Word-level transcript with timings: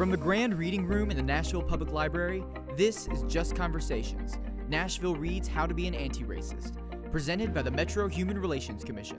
From 0.00 0.10
the 0.10 0.16
Grand 0.16 0.54
Reading 0.54 0.86
Room 0.86 1.10
in 1.10 1.16
the 1.18 1.22
Nashville 1.22 1.62
Public 1.62 1.92
Library, 1.92 2.42
this 2.74 3.06
is 3.08 3.22
Just 3.24 3.54
Conversations 3.54 4.38
Nashville 4.66 5.14
Reads 5.14 5.46
How 5.46 5.66
to 5.66 5.74
Be 5.74 5.86
an 5.88 5.94
Anti 5.94 6.24
Racist, 6.24 6.72
presented 7.12 7.52
by 7.52 7.60
the 7.60 7.70
Metro 7.70 8.08
Human 8.08 8.38
Relations 8.38 8.82
Commission. 8.82 9.18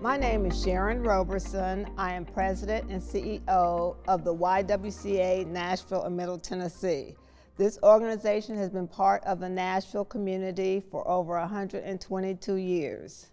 My 0.00 0.16
name 0.16 0.46
is 0.46 0.64
Sharon 0.64 1.02
Roberson. 1.02 1.86
I 1.98 2.14
am 2.14 2.24
president 2.24 2.90
and 2.90 3.02
CEO 3.02 3.96
of 4.08 4.24
the 4.24 4.34
YWCA 4.34 5.46
Nashville 5.46 6.04
and 6.04 6.16
Middle 6.16 6.38
Tennessee. 6.38 7.16
This 7.58 7.78
organization 7.82 8.56
has 8.56 8.70
been 8.70 8.88
part 8.88 9.22
of 9.24 9.40
the 9.40 9.50
Nashville 9.50 10.06
community 10.06 10.82
for 10.90 11.06
over 11.06 11.38
122 11.38 12.54
years. 12.54 13.26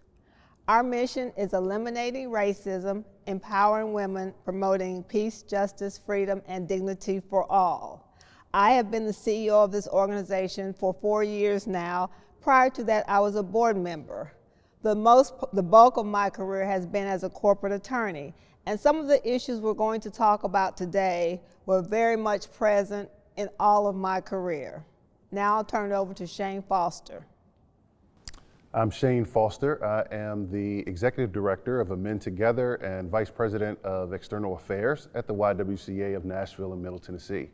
Our 0.68 0.82
mission 0.82 1.32
is 1.34 1.54
eliminating 1.54 2.28
racism, 2.28 3.02
empowering 3.26 3.94
women, 3.94 4.34
promoting 4.44 5.02
peace, 5.02 5.40
justice, 5.40 5.96
freedom, 5.96 6.42
and 6.46 6.68
dignity 6.68 7.20
for 7.20 7.50
all. 7.50 8.14
I 8.52 8.72
have 8.72 8.90
been 8.90 9.06
the 9.06 9.12
CEO 9.12 9.64
of 9.64 9.72
this 9.72 9.88
organization 9.88 10.74
for 10.74 10.92
four 10.92 11.24
years 11.24 11.66
now. 11.66 12.10
Prior 12.42 12.68
to 12.68 12.84
that, 12.84 13.08
I 13.08 13.18
was 13.18 13.36
a 13.36 13.42
board 13.42 13.78
member. 13.78 14.30
The, 14.82 14.94
most, 14.94 15.32
the 15.54 15.62
bulk 15.62 15.96
of 15.96 16.04
my 16.04 16.28
career 16.28 16.66
has 16.66 16.84
been 16.84 17.06
as 17.06 17.24
a 17.24 17.30
corporate 17.30 17.72
attorney, 17.72 18.34
and 18.66 18.78
some 18.78 18.98
of 18.98 19.06
the 19.06 19.26
issues 19.26 19.60
we're 19.60 19.72
going 19.72 20.02
to 20.02 20.10
talk 20.10 20.44
about 20.44 20.76
today 20.76 21.40
were 21.64 21.80
very 21.80 22.16
much 22.16 22.52
present 22.52 23.08
in 23.38 23.48
all 23.58 23.86
of 23.86 23.96
my 23.96 24.20
career. 24.20 24.84
Now 25.32 25.56
I'll 25.56 25.64
turn 25.64 25.92
it 25.92 25.94
over 25.94 26.12
to 26.12 26.26
Shan 26.26 26.60
Foster. 26.60 27.24
I'm 28.74 28.90
Shan 28.90 29.24
Foster. 29.24 29.82
I 29.82 30.14
am 30.14 30.50
the 30.50 30.80
Executive 30.80 31.32
Director 31.32 31.80
of 31.80 31.90
Amend 31.90 32.20
Together 32.20 32.74
and 32.74 33.10
Vice 33.10 33.30
President 33.30 33.78
of 33.82 34.12
External 34.12 34.56
Affairs 34.56 35.08
at 35.14 35.26
the 35.26 35.32
YWCA 35.32 36.14
of 36.14 36.26
Nashville 36.26 36.74
and 36.74 36.82
Middle 36.82 36.98
Tennessee. 36.98 37.48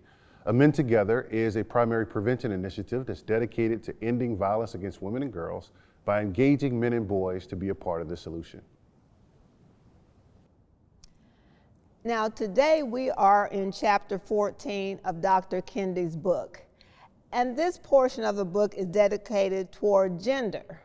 Amend 0.47 0.75
Together 0.75 1.29
is 1.31 1.55
a 1.55 1.63
primary 1.63 2.05
prevention 2.05 2.51
initiative 2.51 3.07
that's 3.07 3.23
dedicated 3.23 3.81
to 3.85 3.95
ending 4.03 4.37
violence 4.37 4.75
against 4.75 5.03
women 5.03 5.23
and 5.23 5.33
girls 5.33 5.71
by 6.05 6.21
engaging 6.21 6.81
men 6.81 6.95
and 6.95 7.07
boys 7.07 7.47
to 7.47 7.55
be 7.55 7.69
a 7.69 7.75
part 7.75 8.03
of 8.03 8.09
the 8.09 8.17
solution. 8.17 8.61
Now, 12.03 12.29
today 12.29 12.83
we 12.83 13.13
are 13.13 13.47
in 13.47 13.71
chapter 13.71 14.19
14 14.19 14.99
of 15.05 15.21
Dr. 15.21 15.63
Kendi's 15.63 16.17
book. 16.17 16.61
And 17.31 17.57
this 17.57 17.79
portion 17.79 18.25
of 18.25 18.35
the 18.35 18.45
book 18.45 18.75
is 18.75 18.87
dedicated 18.87 19.71
toward 19.71 20.21
gender. 20.21 20.81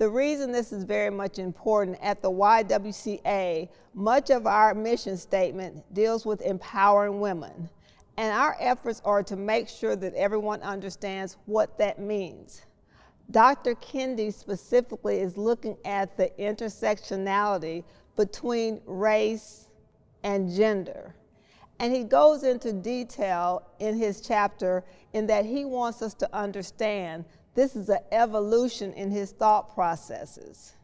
The 0.00 0.08
reason 0.08 0.50
this 0.50 0.72
is 0.72 0.84
very 0.84 1.10
much 1.10 1.38
important 1.38 1.98
at 2.00 2.22
the 2.22 2.30
YWCA, 2.30 3.68
much 3.92 4.30
of 4.30 4.46
our 4.46 4.74
mission 4.74 5.18
statement 5.18 5.84
deals 5.92 6.24
with 6.24 6.40
empowering 6.40 7.20
women. 7.20 7.68
And 8.16 8.32
our 8.32 8.56
efforts 8.60 9.02
are 9.04 9.22
to 9.22 9.36
make 9.36 9.68
sure 9.68 9.96
that 9.96 10.14
everyone 10.14 10.62
understands 10.62 11.36
what 11.44 11.76
that 11.76 11.98
means. 11.98 12.62
Dr. 13.30 13.74
Kendi 13.74 14.32
specifically 14.32 15.18
is 15.20 15.36
looking 15.36 15.76
at 15.84 16.16
the 16.16 16.32
intersectionality 16.38 17.84
between 18.16 18.80
race 18.86 19.68
and 20.22 20.50
gender. 20.50 21.14
And 21.78 21.94
he 21.94 22.04
goes 22.04 22.42
into 22.42 22.72
detail 22.72 23.68
in 23.80 23.98
his 23.98 24.22
chapter 24.22 24.82
in 25.12 25.26
that 25.26 25.44
he 25.44 25.66
wants 25.66 26.00
us 26.00 26.14
to 26.14 26.34
understand 26.34 27.26
this 27.54 27.74
is 27.76 27.88
an 27.88 27.98
evolution 28.12 28.92
in 28.92 29.10
his 29.10 29.32
thought 29.32 29.74
processes. 29.74 30.74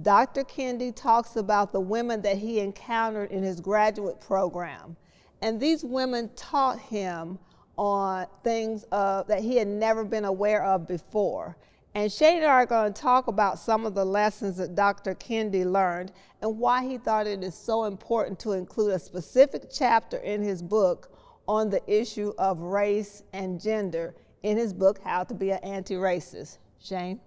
Dr. 0.00 0.42
Kendi 0.42 0.94
talks 0.94 1.36
about 1.36 1.72
the 1.72 1.80
women 1.80 2.20
that 2.22 2.36
he 2.36 2.60
encountered 2.60 3.30
in 3.30 3.42
his 3.42 3.60
graduate 3.60 4.20
program. 4.20 4.96
And 5.40 5.60
these 5.60 5.84
women 5.84 6.30
taught 6.34 6.78
him 6.78 7.38
on 7.76 8.26
things 8.42 8.84
uh, 8.92 9.22
that 9.24 9.42
he 9.42 9.56
had 9.56 9.68
never 9.68 10.04
been 10.04 10.24
aware 10.24 10.64
of 10.64 10.88
before. 10.88 11.56
And 11.94 12.10
Shan 12.10 12.36
and 12.36 12.46
I 12.46 12.48
are 12.48 12.66
going 12.66 12.92
to 12.92 13.00
talk 13.00 13.28
about 13.28 13.58
some 13.58 13.86
of 13.86 13.94
the 13.94 14.04
lessons 14.04 14.56
that 14.56 14.74
Dr. 14.74 15.14
Kendi 15.14 15.64
learned 15.64 16.10
and 16.42 16.58
why 16.58 16.84
he 16.84 16.98
thought 16.98 17.28
it 17.28 17.44
is 17.44 17.54
so 17.54 17.84
important 17.84 18.38
to 18.40 18.52
include 18.52 18.94
a 18.94 18.98
specific 18.98 19.70
chapter 19.72 20.16
in 20.18 20.42
his 20.42 20.60
book 20.60 21.16
on 21.46 21.70
the 21.70 21.80
issue 21.86 22.32
of 22.36 22.58
race 22.58 23.22
and 23.32 23.60
gender 23.60 24.14
in 24.44 24.58
his 24.58 24.72
book, 24.72 25.00
How 25.02 25.24
to 25.24 25.34
Be 25.34 25.50
an 25.50 25.58
Anti 25.64 25.94
Racist. 25.94 26.58
Shan? 26.78 27.18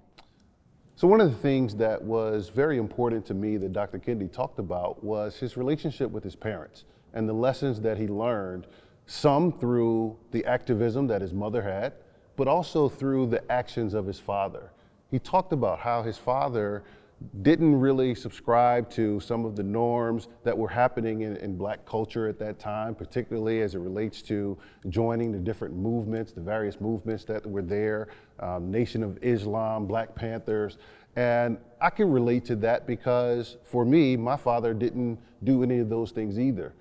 So, 0.95 1.07
one 1.07 1.19
of 1.19 1.31
the 1.31 1.37
things 1.37 1.75
that 1.75 2.01
was 2.01 2.49
very 2.49 2.77
important 2.77 3.25
to 3.25 3.33
me 3.33 3.57
that 3.57 3.73
Dr. 3.73 3.99
Kendi 3.99 4.31
talked 4.31 4.59
about 4.59 5.03
was 5.03 5.35
his 5.35 5.57
relationship 5.57 6.11
with 6.11 6.23
his 6.23 6.35
parents 6.35 6.85
and 7.13 7.27
the 7.27 7.33
lessons 7.33 7.81
that 7.81 7.97
he 7.97 8.07
learned, 8.07 8.67
some 9.07 9.51
through 9.51 10.15
the 10.31 10.45
activism 10.45 11.07
that 11.07 11.21
his 11.21 11.33
mother 11.33 11.61
had, 11.61 11.93
but 12.35 12.47
also 12.47 12.87
through 12.87 13.27
the 13.27 13.51
actions 13.51 13.95
of 13.95 14.05
his 14.05 14.19
father. 14.19 14.71
He 15.09 15.17
talked 15.17 15.53
about 15.53 15.79
how 15.79 16.03
his 16.03 16.17
father 16.17 16.83
didn't 17.41 17.79
really 17.79 18.13
subscribe 18.13 18.89
to 18.91 19.19
some 19.19 19.43
of 19.43 19.55
the 19.55 19.63
norms 19.63 20.27
that 20.43 20.55
were 20.55 20.67
happening 20.67 21.21
in, 21.21 21.35
in, 21.37 21.57
black 21.57 21.83
culture 21.85 22.27
at 22.27 22.37
that 22.37 22.59
time, 22.59 22.93
particularly 22.93 23.61
as 23.61 23.73
it 23.73 23.79
relates 23.79 24.21
to 24.21 24.55
joining 24.89 25.31
the 25.31 25.39
different 25.39 25.75
movements, 25.75 26.31
the 26.31 26.41
various 26.41 26.79
movements 26.79 27.23
that 27.25 27.43
were 27.45 27.63
there, 27.63 28.09
um, 28.39 28.69
Nation 28.69 29.01
of 29.01 29.17
Islam, 29.23 29.87
Black 29.87 30.13
Panthers. 30.13 30.77
And 31.15 31.57
I 31.81 31.89
can 31.89 32.11
relate 32.11 32.45
to 32.45 32.55
that 32.57 32.85
because 32.85 33.57
for 33.63 33.83
me, 33.83 34.15
my 34.15 34.37
father 34.37 34.75
didn't 34.75 35.17
do 35.43 35.63
any 35.63 35.79
of 35.79 35.89
those 35.89 36.11
things 36.11 36.39
either. 36.39 36.73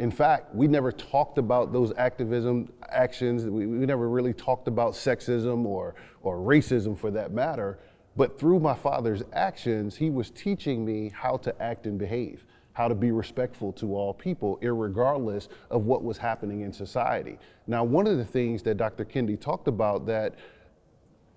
In 0.00 0.10
fact, 0.10 0.52
we 0.52 0.66
never 0.66 0.90
talked 0.90 1.38
about 1.38 1.72
those 1.72 1.92
activism 1.96 2.72
actions. 2.88 3.44
We, 3.44 3.66
we 3.66 3.86
never 3.86 4.08
really 4.08 4.32
talked 4.32 4.66
about 4.66 4.94
sexism 4.94 5.64
or, 5.64 5.94
or 6.22 6.38
racism 6.38 6.98
for 6.98 7.12
that 7.12 7.30
matter 7.30 7.78
but 8.16 8.38
through 8.38 8.60
my 8.60 8.74
father's 8.74 9.22
actions, 9.32 9.96
he 9.96 10.10
was 10.10 10.30
teaching 10.30 10.84
me 10.84 11.10
how 11.14 11.36
to 11.38 11.62
act 11.62 11.86
and 11.86 11.98
behave, 11.98 12.44
how 12.72 12.88
to 12.88 12.94
be 12.94 13.10
respectful 13.10 13.72
to 13.72 13.94
all 13.94 14.14
people, 14.14 14.58
regardless 14.62 15.48
of 15.70 15.84
what 15.84 16.04
was 16.04 16.18
happening 16.18 16.60
in 16.60 16.72
society. 16.72 17.38
Now, 17.66 17.82
one 17.84 18.06
of 18.06 18.18
the 18.18 18.24
things 18.24 18.62
that 18.62 18.76
Dr. 18.76 19.04
Kendi 19.04 19.40
talked 19.40 19.68
about 19.68 20.06
that 20.06 20.34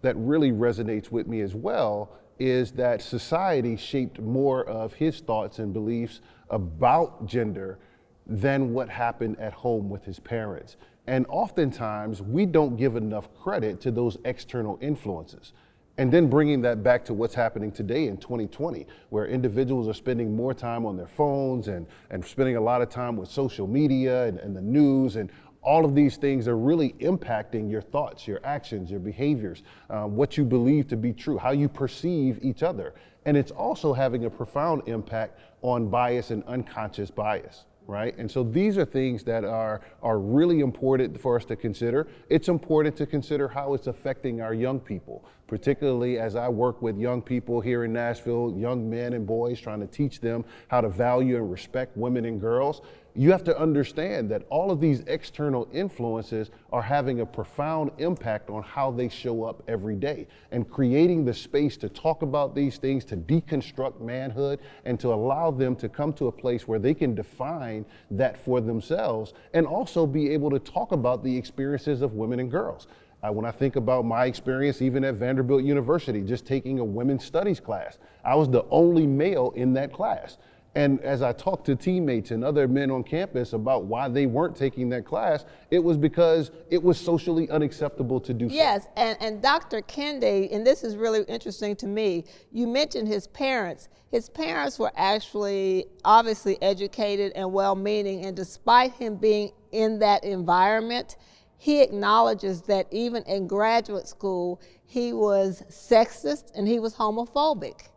that 0.02 0.16
really 0.18 0.52
resonates 0.52 1.12
with 1.12 1.28
me 1.28 1.42
as 1.42 1.56
well 1.56 2.12
is 2.38 2.72
that 2.74 3.02
society 3.02 3.76
shaped 3.76 4.20
more 4.20 4.64
of 4.66 4.94
his 4.94 5.22
thoughts 5.22 5.58
and 5.58 5.74
beliefs 5.74 6.22
about 6.52 7.26
gender 7.26 7.80
than 8.28 8.74
what 8.74 8.90
happened 8.90 9.40
at 9.40 9.54
home 9.54 9.90
with 9.90 10.04
his 10.06 10.20
parents. 10.20 10.78
And 11.08 11.26
oftentimes, 11.30 12.22
we 12.22 12.46
don't 12.46 12.76
give 12.76 12.96
enough 12.96 13.34
credit 13.34 13.82
to 13.82 13.92
those 13.92 14.18
external 14.26 14.78
influences. 14.82 15.54
And 16.00 16.12
then 16.12 16.30
bringing 16.30 16.62
that 16.62 16.84
back 16.84 17.04
to 17.06 17.14
what's 17.16 17.34
happening 17.34 17.72
today 17.72 18.08
in 18.08 18.18
2020, 18.18 18.86
where 19.10 19.26
individuals 19.26 19.88
are 19.88 19.94
spending 19.94 20.36
more 20.36 20.54
time 20.54 20.86
on 20.86 20.96
their 20.96 21.08
phones 21.08 21.70
and, 21.70 21.88
and 22.12 22.24
spending 22.24 22.56
a 22.56 22.62
lot 22.62 22.84
of 22.84 22.90
time 22.90 23.18
with 23.18 23.30
social 23.30 23.66
media 23.66 24.26
and, 24.26 24.38
and 24.40 24.56
the 24.56 24.62
news 24.62 25.16
and 25.16 25.32
all 25.64 25.84
of 25.84 25.96
these 25.96 26.16
things 26.16 26.48
are 26.48 26.58
really 26.58 26.94
impacting 27.00 27.70
your 27.70 27.82
thoughts, 27.82 28.28
your 28.28 28.40
actions, 28.44 28.92
your 28.92 29.00
behaviors, 29.00 29.64
uh, 29.90 30.04
what 30.04 30.38
you 30.38 30.46
believe 30.46 30.88
to 30.88 30.96
be 30.96 31.12
true, 31.12 31.38
how 31.38 31.52
you 31.52 31.68
perceive 31.68 32.40
each 32.42 32.62
other. 32.62 32.94
And 33.26 33.36
it's 33.36 33.52
also 33.52 33.92
having 33.92 34.26
a 34.26 34.30
profound 34.30 34.84
impact 34.88 35.40
on 35.64 35.90
bias 35.90 36.30
and 36.30 36.44
unconscious 36.46 37.10
bias 37.12 37.66
right? 37.88 38.16
And 38.18 38.30
so 38.30 38.44
these 38.44 38.78
are 38.78 38.86
things 38.86 39.24
that 39.24 39.46
are, 39.46 39.82
are 40.04 40.20
really 40.20 40.60
important 40.60 41.20
for 41.20 41.38
us 41.38 41.46
to 41.46 41.56
consider. 41.56 42.08
It's 42.30 42.50
important 42.50 42.98
to 42.98 43.06
consider 43.06 43.48
how 43.48 43.74
it's 43.74 43.88
affecting 43.88 44.42
our 44.42 44.54
young 44.54 44.80
people, 44.80 45.26
particularly 45.48 46.20
as 46.20 46.36
I 46.36 46.50
work 46.50 46.82
with 46.82 46.98
young 46.98 47.22
people 47.22 47.62
here 47.62 47.86
in 47.86 47.94
Nashville, 47.94 48.54
young 48.58 48.90
men 48.90 49.14
and 49.14 49.26
boys, 49.26 49.60
trying 49.60 49.80
to 49.80 49.88
teach 49.88 50.20
them 50.20 50.44
how 50.68 50.82
to 50.82 50.90
value 50.90 51.38
and 51.38 51.50
respect 51.50 51.96
women 51.96 52.26
and 52.26 52.42
girls 52.42 52.82
you 53.18 53.32
have 53.32 53.44
to 53.44 53.60
understand 53.60 54.30
that 54.30 54.44
all 54.50 54.70
of 54.70 54.80
these 54.80 55.00
external 55.08 55.68
influences 55.74 56.52
are 56.72 56.84
having 56.84 57.22
a 57.22 57.26
profound 57.26 57.90
impact 57.98 58.52
on 58.52 58.62
how 58.62 58.92
they 58.92 59.10
show 59.10 59.44
up 59.44 59.64
every 59.68 59.96
day 59.96 60.28
and 60.52 60.70
creating 60.70 61.26
the 61.26 61.34
space 61.34 61.78
to 61.78 61.90
talk 61.90 62.22
about 62.22 62.54
these 62.54 62.78
things, 62.78 63.04
to 63.04 63.18
deconstruct 63.18 64.00
manhood, 64.00 64.60
and 64.86 65.00
to 65.00 65.12
allow 65.12 65.50
them 65.50 65.76
to 65.76 65.90
come 65.90 66.14
to 66.14 66.28
a 66.28 66.32
place 66.32 66.68
where 66.68 66.78
they 66.78 66.94
can 66.94 67.16
define 67.16 67.84
that 68.12 68.38
for 68.38 68.62
themselves 68.62 69.34
and 69.56 69.66
also 69.66 70.06
be 70.06 70.30
able 70.30 70.52
to 70.52 70.60
talk 70.60 70.92
about 70.92 71.24
the 71.24 71.36
experiences 71.36 72.04
of 72.04 72.14
women 72.14 72.40
and 72.40 72.52
girls. 72.52 72.86
Uh, 73.24 73.32
when 73.32 73.46
I 73.46 73.52
think 73.52 73.78
about 73.78 74.06
my 74.06 74.26
experience, 74.26 74.80
even 74.80 75.04
at 75.04 75.16
Vanderbilt 75.16 75.64
University, 75.64 76.22
just 76.22 76.46
taking 76.46 76.78
a 76.78 76.86
women's 76.86 77.26
studies 77.26 77.60
class, 77.60 77.98
I 78.24 78.36
was 78.36 78.48
the 78.48 78.64
only 78.70 79.08
male 79.08 79.54
in 79.56 79.74
that 79.74 79.92
class. 79.92 80.38
And 80.78 81.02
as 81.02 81.24
I 81.24 81.34
talked 81.34 81.66
to 81.66 81.76
teammates 81.76 82.30
and 82.30 82.44
other 82.44 82.68
men 82.68 82.92
on 82.92 83.04
campus 83.04 83.54
about 83.54 83.86
why 83.86 84.08
they 84.10 84.28
weren't 84.28 84.56
taking 84.56 84.90
that 84.90 85.06
class, 85.06 85.44
it 85.72 85.84
was 85.84 85.98
because 85.98 86.52
it 86.70 86.84
was 86.84 87.00
socially 87.00 87.50
unacceptable 87.50 88.20
to 88.20 88.32
do 88.32 88.48
so. 88.48 88.54
Yes, 88.54 88.86
and, 88.96 89.18
and 89.20 89.42
Dr. 89.42 89.82
Kendi, 89.82 90.54
and 90.54 90.66
this 90.66 90.84
is 90.84 90.96
really 90.96 91.24
interesting 91.24 91.76
to 91.78 91.88
me, 91.88 92.26
you 92.52 92.68
mentioned 92.68 93.08
his 93.08 93.26
parents. 93.26 93.90
His 94.12 94.30
parents 94.30 94.78
were 94.78 94.92
actually 94.96 95.88
obviously 96.06 96.62
educated 96.62 97.32
and 97.36 97.52
well 97.52 97.76
meaning, 97.76 98.24
and 98.28 98.36
despite 98.36 98.94
him 98.94 99.16
being 99.16 99.54
in 99.72 99.98
that 99.98 100.24
environment, 100.24 101.18
he 101.58 101.82
acknowledges 101.82 102.62
that 102.62 102.86
even 102.92 103.24
in 103.24 103.48
graduate 103.48 104.08
school, 104.08 104.62
he 104.86 105.12
was 105.12 105.64
sexist 105.72 106.52
and 106.56 106.68
he 106.68 106.78
was 106.78 106.94
homophobic. 106.94 107.88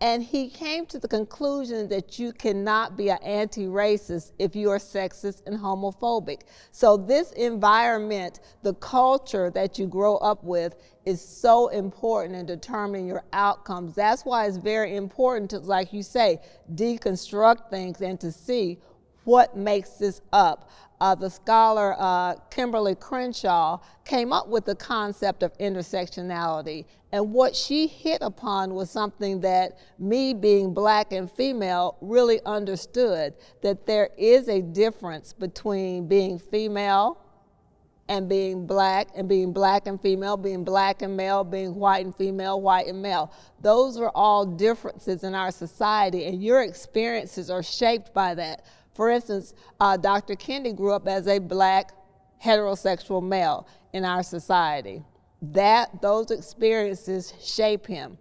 And 0.00 0.22
he 0.22 0.50
came 0.50 0.84
to 0.86 0.98
the 0.98 1.08
conclusion 1.08 1.88
that 1.88 2.18
you 2.18 2.32
cannot 2.32 2.98
be 2.98 3.08
an 3.08 3.18
anti 3.22 3.64
racist 3.64 4.32
if 4.38 4.54
you 4.54 4.70
are 4.70 4.78
sexist 4.78 5.40
and 5.46 5.58
homophobic. 5.58 6.42
So, 6.70 6.98
this 6.98 7.32
environment, 7.32 8.40
the 8.62 8.74
culture 8.74 9.50
that 9.52 9.78
you 9.78 9.86
grow 9.86 10.16
up 10.16 10.44
with, 10.44 10.74
is 11.06 11.26
so 11.26 11.68
important 11.68 12.34
in 12.34 12.44
determining 12.44 13.06
your 13.06 13.24
outcomes. 13.32 13.94
That's 13.94 14.26
why 14.26 14.46
it's 14.46 14.58
very 14.58 14.96
important 14.96 15.50
to, 15.50 15.60
like 15.60 15.94
you 15.94 16.02
say, 16.02 16.40
deconstruct 16.74 17.70
things 17.70 18.02
and 18.02 18.20
to 18.20 18.30
see 18.30 18.78
what 19.24 19.56
makes 19.56 19.90
this 19.92 20.20
up 20.32 20.70
uh, 21.00 21.14
the 21.14 21.28
scholar 21.28 21.94
uh, 21.98 22.36
Kimberlé 22.50 22.98
Crenshaw 22.98 23.80
came 24.04 24.32
up 24.32 24.48
with 24.48 24.64
the 24.64 24.74
concept 24.74 25.42
of 25.42 25.56
intersectionality. 25.58 26.86
And 27.12 27.32
what 27.32 27.54
she 27.54 27.86
hit 27.86 28.22
upon 28.22 28.74
was 28.74 28.90
something 28.90 29.40
that 29.40 29.78
me, 29.98 30.34
being 30.34 30.74
black 30.74 31.12
and 31.12 31.30
female, 31.30 31.96
really 32.00 32.40
understood 32.44 33.34
that 33.62 33.86
there 33.86 34.10
is 34.16 34.48
a 34.48 34.62
difference 34.62 35.32
between 35.32 36.08
being 36.08 36.38
female 36.38 37.22
and 38.08 38.28
being 38.28 38.66
black, 38.66 39.08
and 39.16 39.28
being 39.28 39.52
black 39.52 39.86
and 39.86 40.00
female, 40.00 40.36
being 40.36 40.62
black 40.62 41.02
and 41.02 41.16
male, 41.16 41.42
being 41.42 41.74
white 41.74 42.04
and 42.04 42.14
female, 42.14 42.60
white 42.60 42.86
and 42.86 43.02
male. 43.02 43.32
Those 43.60 43.96
are 43.96 44.12
all 44.14 44.46
differences 44.46 45.24
in 45.24 45.34
our 45.34 45.50
society, 45.50 46.26
and 46.26 46.42
your 46.42 46.62
experiences 46.62 47.50
are 47.50 47.64
shaped 47.64 48.14
by 48.14 48.34
that. 48.36 48.64
For 48.96 49.10
instance, 49.10 49.52
uh, 49.78 49.98
Dr. 49.98 50.34
Kendi 50.36 50.74
grew 50.74 50.92
up 50.92 51.06
as 51.06 51.28
a 51.28 51.38
black 51.38 51.92
heterosexual 52.42 53.22
male 53.22 53.68
in 53.92 54.06
our 54.06 54.22
society. 54.22 55.02
That 55.42 56.00
those 56.00 56.30
experiences 56.30 57.34
shape 57.42 57.86
him. 57.86 58.16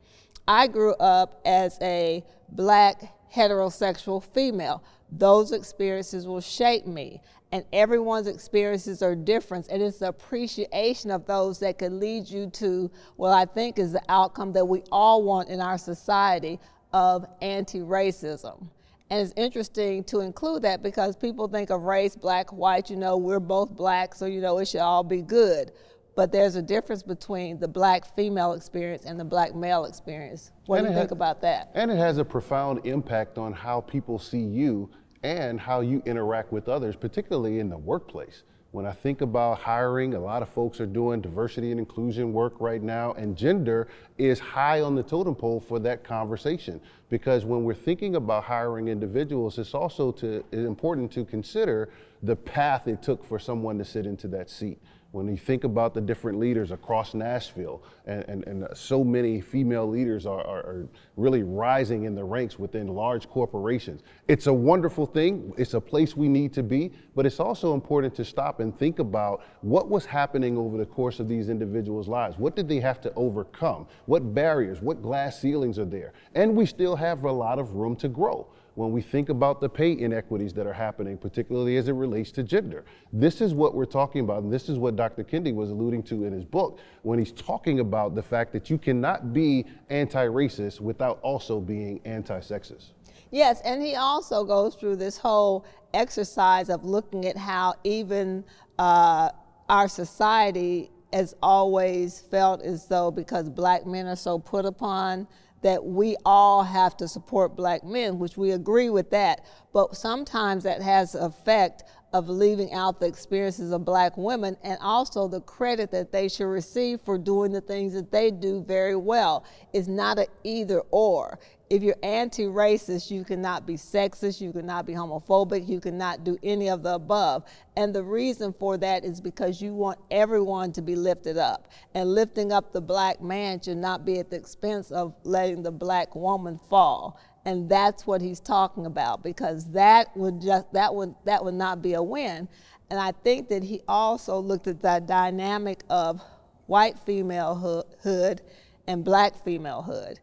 I 0.47 0.67
grew 0.67 0.93
up 0.95 1.41
as 1.45 1.77
a 1.81 2.25
black 2.49 3.03
heterosexual 3.33 4.21
female. 4.33 4.83
Those 5.09 5.53
experiences 5.53 6.27
will 6.27 6.41
shape 6.41 6.85
me. 6.85 7.21
And 7.53 7.63
everyone's 7.71 8.27
experiences 8.27 9.01
are 9.01 9.15
different. 9.15 9.69
And 9.69 9.81
it's 9.81 9.99
the 9.99 10.09
appreciation 10.09 11.09
of 11.09 11.25
those 11.25 11.59
that 11.59 11.77
could 11.77 11.93
lead 11.93 12.27
you 12.27 12.49
to 12.49 12.91
what 13.15 13.31
I 13.31 13.45
think 13.45 13.79
is 13.79 13.93
the 13.93 14.03
outcome 14.09 14.51
that 14.53 14.65
we 14.65 14.83
all 14.91 15.23
want 15.23 15.47
in 15.47 15.61
our 15.61 15.77
society 15.77 16.59
of 16.91 17.25
anti 17.41 17.79
racism. 17.79 18.67
And 19.09 19.21
it's 19.21 19.33
interesting 19.35 20.03
to 20.05 20.21
include 20.21 20.63
that 20.63 20.81
because 20.81 21.15
people 21.15 21.47
think 21.47 21.69
of 21.69 21.83
race, 21.83 22.15
black, 22.15 22.51
white, 22.51 22.89
you 22.89 22.95
know, 22.95 23.17
we're 23.17 23.39
both 23.39 23.75
black, 23.75 24.15
so 24.15 24.25
you 24.25 24.41
know 24.41 24.57
it 24.57 24.67
should 24.67 24.81
all 24.81 25.03
be 25.03 25.21
good. 25.21 25.71
But 26.15 26.31
there's 26.31 26.55
a 26.55 26.61
difference 26.61 27.03
between 27.03 27.59
the 27.59 27.67
black 27.67 28.05
female 28.15 28.53
experience 28.53 29.05
and 29.05 29.19
the 29.19 29.25
black 29.25 29.53
male 29.53 29.85
experience. 29.85 30.51
What 30.65 30.79
and 30.79 30.87
do 30.87 30.93
you 30.93 30.99
think 30.99 31.11
about 31.11 31.41
that? 31.41 31.69
And 31.75 31.91
it 31.91 31.97
has 31.97 32.17
a 32.17 32.25
profound 32.25 32.85
impact 32.85 33.37
on 33.37 33.53
how 33.53 33.81
people 33.81 34.17
see 34.17 34.39
you 34.39 34.89
and 35.23 35.59
how 35.59 35.81
you 35.81 36.01
interact 36.05 36.51
with 36.51 36.69
others, 36.69 36.95
particularly 36.95 37.59
in 37.59 37.69
the 37.69 37.77
workplace. 37.77 38.43
When 38.75 38.85
I 38.85 38.91
think 38.91 39.21
about 39.21 39.59
hiring, 39.59 40.15
a 40.15 40.19
lot 40.19 40.41
of 40.41 40.49
folks 40.49 40.81
are 40.81 40.85
doing 40.85 41.21
diversity 41.21 41.71
and 41.71 41.79
inclusion 41.79 42.33
work 42.33 42.55
right 42.59 42.83
now, 42.83 43.13
and 43.13 43.37
gender 43.37 43.87
is 44.17 44.37
high 44.37 44.81
on 44.81 44.95
the 44.95 45.01
totem 45.01 45.33
pole 45.33 45.61
for 45.61 45.79
that 45.79 46.03
conversation. 46.03 46.81
Because 47.09 47.45
when 47.45 47.63
we're 47.63 47.73
thinking 47.73 48.17
about 48.17 48.43
hiring 48.43 48.89
individuals, 48.89 49.59
it's 49.59 49.73
also 49.73 50.11
to, 50.11 50.43
important 50.51 51.09
to 51.13 51.23
consider 51.23 51.87
the 52.21 52.35
path 52.35 52.85
it 52.89 53.01
took 53.01 53.23
for 53.23 53.39
someone 53.39 53.77
to 53.77 53.85
sit 53.85 54.05
into 54.05 54.27
that 54.27 54.49
seat 54.49 54.77
when 55.15 55.29
you 55.29 55.37
think 55.37 55.63
about 55.63 55.93
the 55.93 56.01
different 56.01 56.37
leaders 56.39 56.71
across 56.71 57.13
Nashville, 57.13 57.81
and, 58.05 58.25
and, 58.27 58.43
and 58.47 58.67
so 58.73 59.01
many 59.01 59.39
female 59.39 59.87
leaders 59.87 60.25
are, 60.25 60.41
are, 60.41 60.59
are, 60.59 60.87
really 61.15 61.41
rising 61.41 62.03
in 62.03 62.13
the 62.13 62.23
ranks 62.23 62.59
within 62.59 62.87
large 62.87 63.29
corporations. 63.29 64.01
It's 64.27 64.47
a 64.47 64.53
wonderful 64.53 65.05
thing. 65.05 65.53
It's 65.57 65.73
a 65.73 65.79
place 65.79 66.17
we 66.17 66.27
need 66.27 66.51
to 66.55 66.63
be, 66.63 66.91
but 67.15 67.25
it's 67.25 67.39
also 67.39 67.73
important 67.73 68.13
to 68.15 68.25
stop 68.25 68.59
and 68.59 68.77
think 68.77 68.99
about 68.99 69.45
what 69.61 69.87
was 69.87 70.05
happening 70.05 70.57
over 70.57 70.77
the 70.77 70.85
course 70.85 71.21
of 71.21 71.29
these 71.29 71.47
individuals' 71.47 72.09
lives. 72.09 72.37
What 72.37 72.57
did 72.57 72.67
they 72.67 72.81
have 72.81 72.99
to 73.01 73.13
overcome? 73.15 73.87
What 74.07 74.33
barriers, 74.33 74.81
what 74.81 75.01
glass 75.01 75.39
ceilings 75.39 75.79
are 75.79 75.85
there? 75.85 76.11
And 76.35 76.57
we 76.57 76.65
still 76.65 76.97
have 76.97 77.23
a 77.23 77.31
lot 77.31 77.57
of 77.57 77.75
room 77.75 77.95
to 77.97 78.09
grow 78.09 78.49
when 78.75 78.91
we 78.91 79.01
think 79.01 79.29
about 79.29 79.61
the 79.61 79.69
pay 79.69 79.97
inequities 79.97 80.53
that 80.53 80.67
are 80.67 80.73
happening, 80.73 81.17
particularly 81.17 81.77
as 81.77 81.87
it 81.87 81.93
relates 81.93 82.31
to 82.31 82.43
gender. 82.43 82.85
This 83.11 83.41
is 83.41 83.53
what 83.53 83.73
we're 83.73 83.85
talking 83.85 84.21
about, 84.21 84.43
and 84.43 84.51
this 84.51 84.69
is 84.69 84.77
what 84.77 84.95
Dr. 84.95 85.23
Kendi 85.23 85.53
was 85.53 85.71
alluding 85.71 86.03
to 86.03 86.25
in 86.25 86.33
his 86.33 86.45
book 86.45 86.79
when 87.01 87.17
he's 87.17 87.31
talking 87.31 87.79
about 87.79 88.15
the 88.15 88.23
fact 88.23 88.51
that 88.53 88.69
you 88.69 88.77
cannot 88.77 89.33
be 89.33 89.65
anti 89.89 90.25
racist 90.25 90.81
without 90.81 91.19
also 91.21 91.59
being 91.59 91.99
anti 92.05 92.39
sexist. 92.39 92.91
Yes, 93.31 93.61
and 93.61 93.81
he 93.81 93.95
also 93.95 94.43
goes 94.43 94.75
through 94.75 94.97
this 94.97 95.17
whole 95.17 95.65
exercise 95.93 96.69
of 96.69 96.83
looking 96.83 97.25
at 97.25 97.37
how 97.37 97.73
even 97.83 98.43
uh, 98.77 99.29
our 99.69 99.87
society 99.87 100.91
has 101.13 101.33
always 101.41 102.21
felt 102.21 102.61
as 102.61 102.87
though 102.87 103.09
because 103.09 103.49
black 103.49 103.85
men 103.85 104.05
are 104.05 104.15
so 104.15 104.37
put 104.37 104.65
upon, 104.65 105.27
that 105.65 105.83
we 105.83 106.15
all 106.25 106.61
have 106.63 106.95
to 106.95 107.07
support 107.07 107.55
black 107.55 107.83
men, 107.83 108.19
which 108.19 108.37
we 108.37 108.51
agree 108.51 108.91
with 108.91 109.09
that. 109.09 109.43
But 109.73 109.95
sometimes 109.97 110.63
that 110.63 110.79
has 110.83 111.15
effect 111.15 111.83
of 112.15 112.29
leaving 112.29 112.71
out 112.71 113.01
the 113.01 113.05
experiences 113.05 113.73
of 113.73 113.83
black 113.83 114.15
women 114.15 114.55
and 114.63 114.77
also 114.79 115.27
the 115.27 115.41
credit 115.41 115.91
that 115.91 116.13
they 116.13 116.29
should 116.29 116.45
receive 116.45 117.01
for 117.01 117.17
doing 117.17 117.51
the 117.51 117.59
things 117.59 117.91
that 117.91 118.09
they 118.09 118.31
do 118.31 118.63
very 118.63 118.95
well. 118.95 119.43
It's 119.73 119.89
not 119.89 120.17
an 120.17 120.27
either 120.45 120.79
or 120.91 121.37
if 121.69 121.81
you're 121.81 121.97
anti-racist, 122.03 123.09
you 123.09 123.23
cannot 123.23 123.65
be 123.65 123.73
sexist, 123.73 124.39
you 124.39 124.53
cannot 124.53 124.85
be 124.85 124.93
homophobic, 124.93 125.67
you 125.67 125.79
cannot 125.79 126.23
do 126.23 126.37
any 126.43 126.69
of 126.69 126.83
the 126.83 126.93
above. 126.93 127.43
And 127.75 127.93
the 127.93 128.03
reason 128.03 128.53
for 128.53 128.77
that 128.77 129.03
is 129.03 129.19
because 129.19 129.61
you 129.61 129.73
want 129.73 129.99
everyone 130.11 130.71
to 130.73 130.81
be 130.81 130.95
lifted 130.95 131.37
up. 131.37 131.71
And 131.95 132.13
lifting 132.13 132.51
up 132.51 132.71
the 132.71 132.81
black 132.81 133.19
man 133.19 133.59
should 133.59 133.77
not 133.77 134.05
be 134.05 134.19
at 134.19 134.29
the 134.29 134.37
expense 134.37 134.91
of 134.91 135.15
letting 135.23 135.63
the 135.63 135.71
black 135.71 136.15
woman 136.15 136.59
fall. 136.69 137.19
And 137.45 137.69
that's 137.69 138.07
what 138.07 138.21
he's 138.21 138.39
talking 138.39 138.85
about 138.85 139.23
because 139.23 139.71
that 139.71 140.15
would 140.17 140.41
just 140.41 140.71
that 140.73 140.93
would 140.93 141.13
that 141.25 141.45
would 141.45 141.53
not 141.53 141.81
be 141.81 141.93
a 141.93 142.01
win. 142.01 142.47
And 142.89 142.99
I 142.99 143.11
think 143.11 143.49
that 143.49 143.63
he 143.63 143.81
also 143.87 144.39
looked 144.39 144.67
at 144.67 144.81
the 144.81 145.03
dynamic 145.05 145.83
of 145.89 146.21
white 146.65 146.97
femalehood 147.05 148.39
and 148.87 149.03
black 149.03 149.45
femalehood 149.45 150.17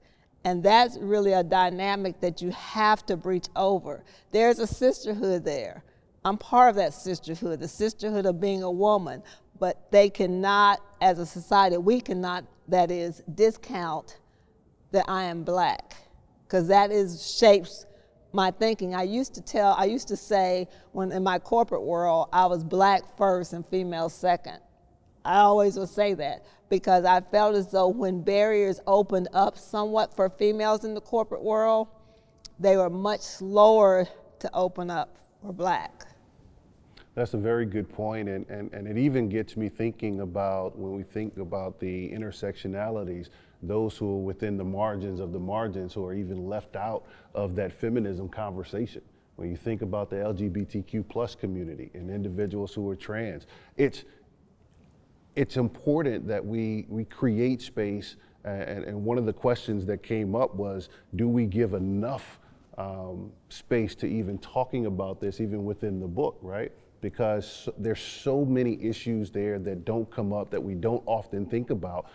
and 0.44 0.62
that's 0.62 0.98
really 0.98 1.32
a 1.32 1.42
dynamic 1.42 2.20
that 2.20 2.42
you 2.42 2.50
have 2.50 3.06
to 3.06 3.16
breach 3.16 3.46
over. 3.54 4.02
There's 4.32 4.58
a 4.58 4.66
sisterhood 4.66 5.44
there. 5.44 5.84
I'm 6.24 6.38
part 6.38 6.70
of 6.70 6.76
that 6.76 6.94
sisterhood, 6.94 7.60
the 7.60 7.68
sisterhood 7.68 8.26
of 8.26 8.40
being 8.40 8.62
a 8.62 8.70
woman, 8.70 9.22
but 9.58 9.90
they 9.90 10.10
cannot, 10.10 10.80
as 11.00 11.18
a 11.18 11.26
society, 11.26 11.76
we 11.76 12.00
cannot, 12.00 12.44
that 12.68 12.90
is, 12.90 13.22
discount 13.34 14.18
that 14.92 15.04
I 15.08 15.24
am 15.24 15.42
black, 15.42 15.94
because 16.52 16.68
that 16.68 16.90
is 16.92 17.34
shapes 17.38 17.86
my 18.34 18.50
thinking. 18.50 18.94
I 18.94 19.04
used 19.04 19.34
to 19.36 19.40
tell, 19.40 19.72
I 19.72 19.86
used 19.86 20.06
to 20.08 20.18
say 20.18 20.68
when 20.92 21.10
in 21.10 21.22
my 21.22 21.38
corporate 21.38 21.82
world, 21.82 22.28
I 22.30 22.44
was 22.44 22.62
black 22.62 23.16
first 23.16 23.54
and 23.54 23.66
female 23.66 24.10
second. 24.10 24.58
I 25.24 25.38
always 25.38 25.78
would 25.78 25.88
say 25.88 26.12
that 26.12 26.44
because 26.68 27.06
I 27.06 27.22
felt 27.22 27.54
as 27.54 27.70
though 27.70 27.88
when 27.88 28.20
barriers 28.22 28.80
opened 28.86 29.28
up 29.32 29.56
somewhat 29.56 30.14
for 30.14 30.28
females 30.28 30.84
in 30.84 30.92
the 30.92 31.00
corporate 31.00 31.42
world, 31.42 31.88
they 32.60 32.76
were 32.76 32.90
much 32.90 33.22
slower 33.22 34.06
to 34.40 34.50
open 34.52 34.90
up 34.90 35.16
for 35.40 35.54
black. 35.54 36.04
That's 37.14 37.32
a 37.32 37.38
very 37.38 37.64
good 37.64 37.88
point, 37.88 38.28
and, 38.28 38.46
and, 38.50 38.72
and 38.74 38.86
it 38.86 38.98
even 38.98 39.30
gets 39.30 39.56
me 39.56 39.70
thinking 39.70 40.20
about 40.20 40.78
when 40.78 40.94
we 40.94 41.02
think 41.02 41.38
about 41.38 41.80
the 41.80 42.10
intersectionalities, 42.10 43.28
those 43.62 43.96
who 43.96 44.08
are 44.10 44.22
within 44.22 44.56
the 44.56 44.64
margins 44.64 45.20
of 45.20 45.32
the 45.32 45.38
margins 45.38 45.94
who 45.94 46.04
are 46.04 46.14
even 46.14 46.46
left 46.48 46.76
out 46.76 47.04
of 47.34 47.54
that 47.56 47.72
feminism 47.72 48.28
conversation. 48.28 49.02
When 49.36 49.50
you 49.50 49.56
think 49.56 49.82
about 49.82 50.10
the 50.10 50.16
LGBTQ 50.16 51.08
plus 51.08 51.34
community 51.34 51.90
and 51.94 52.10
individuals 52.10 52.74
who 52.74 52.88
are 52.90 52.96
trans, 52.96 53.46
it's 53.76 54.04
it's 55.34 55.56
important 55.56 56.26
that 56.28 56.44
we, 56.44 56.86
we 56.88 57.04
create 57.04 57.62
space. 57.62 58.16
And, 58.44 58.84
and 58.84 59.04
one 59.04 59.18
of 59.18 59.26
the 59.26 59.32
questions 59.32 59.86
that 59.86 60.02
came 60.02 60.34
up 60.34 60.54
was 60.54 60.88
do 61.14 61.28
we 61.28 61.46
give 61.46 61.74
enough 61.74 62.38
um, 62.76 63.30
space 63.48 63.94
to 63.96 64.06
even 64.06 64.38
talking 64.38 64.86
about 64.86 65.20
this, 65.20 65.40
even 65.40 65.64
within 65.64 66.00
the 66.00 66.06
book, 66.06 66.38
right? 66.42 66.72
Because 67.00 67.68
there's 67.78 68.00
so 68.00 68.44
many 68.44 68.82
issues 68.82 69.30
there 69.30 69.58
that 69.60 69.84
don't 69.84 70.10
come 70.10 70.32
up 70.32 70.50
that 70.50 70.62
we 70.62 70.74
don't 70.74 71.02
often 71.06 71.46
think 71.46 71.70
about. 71.70 72.06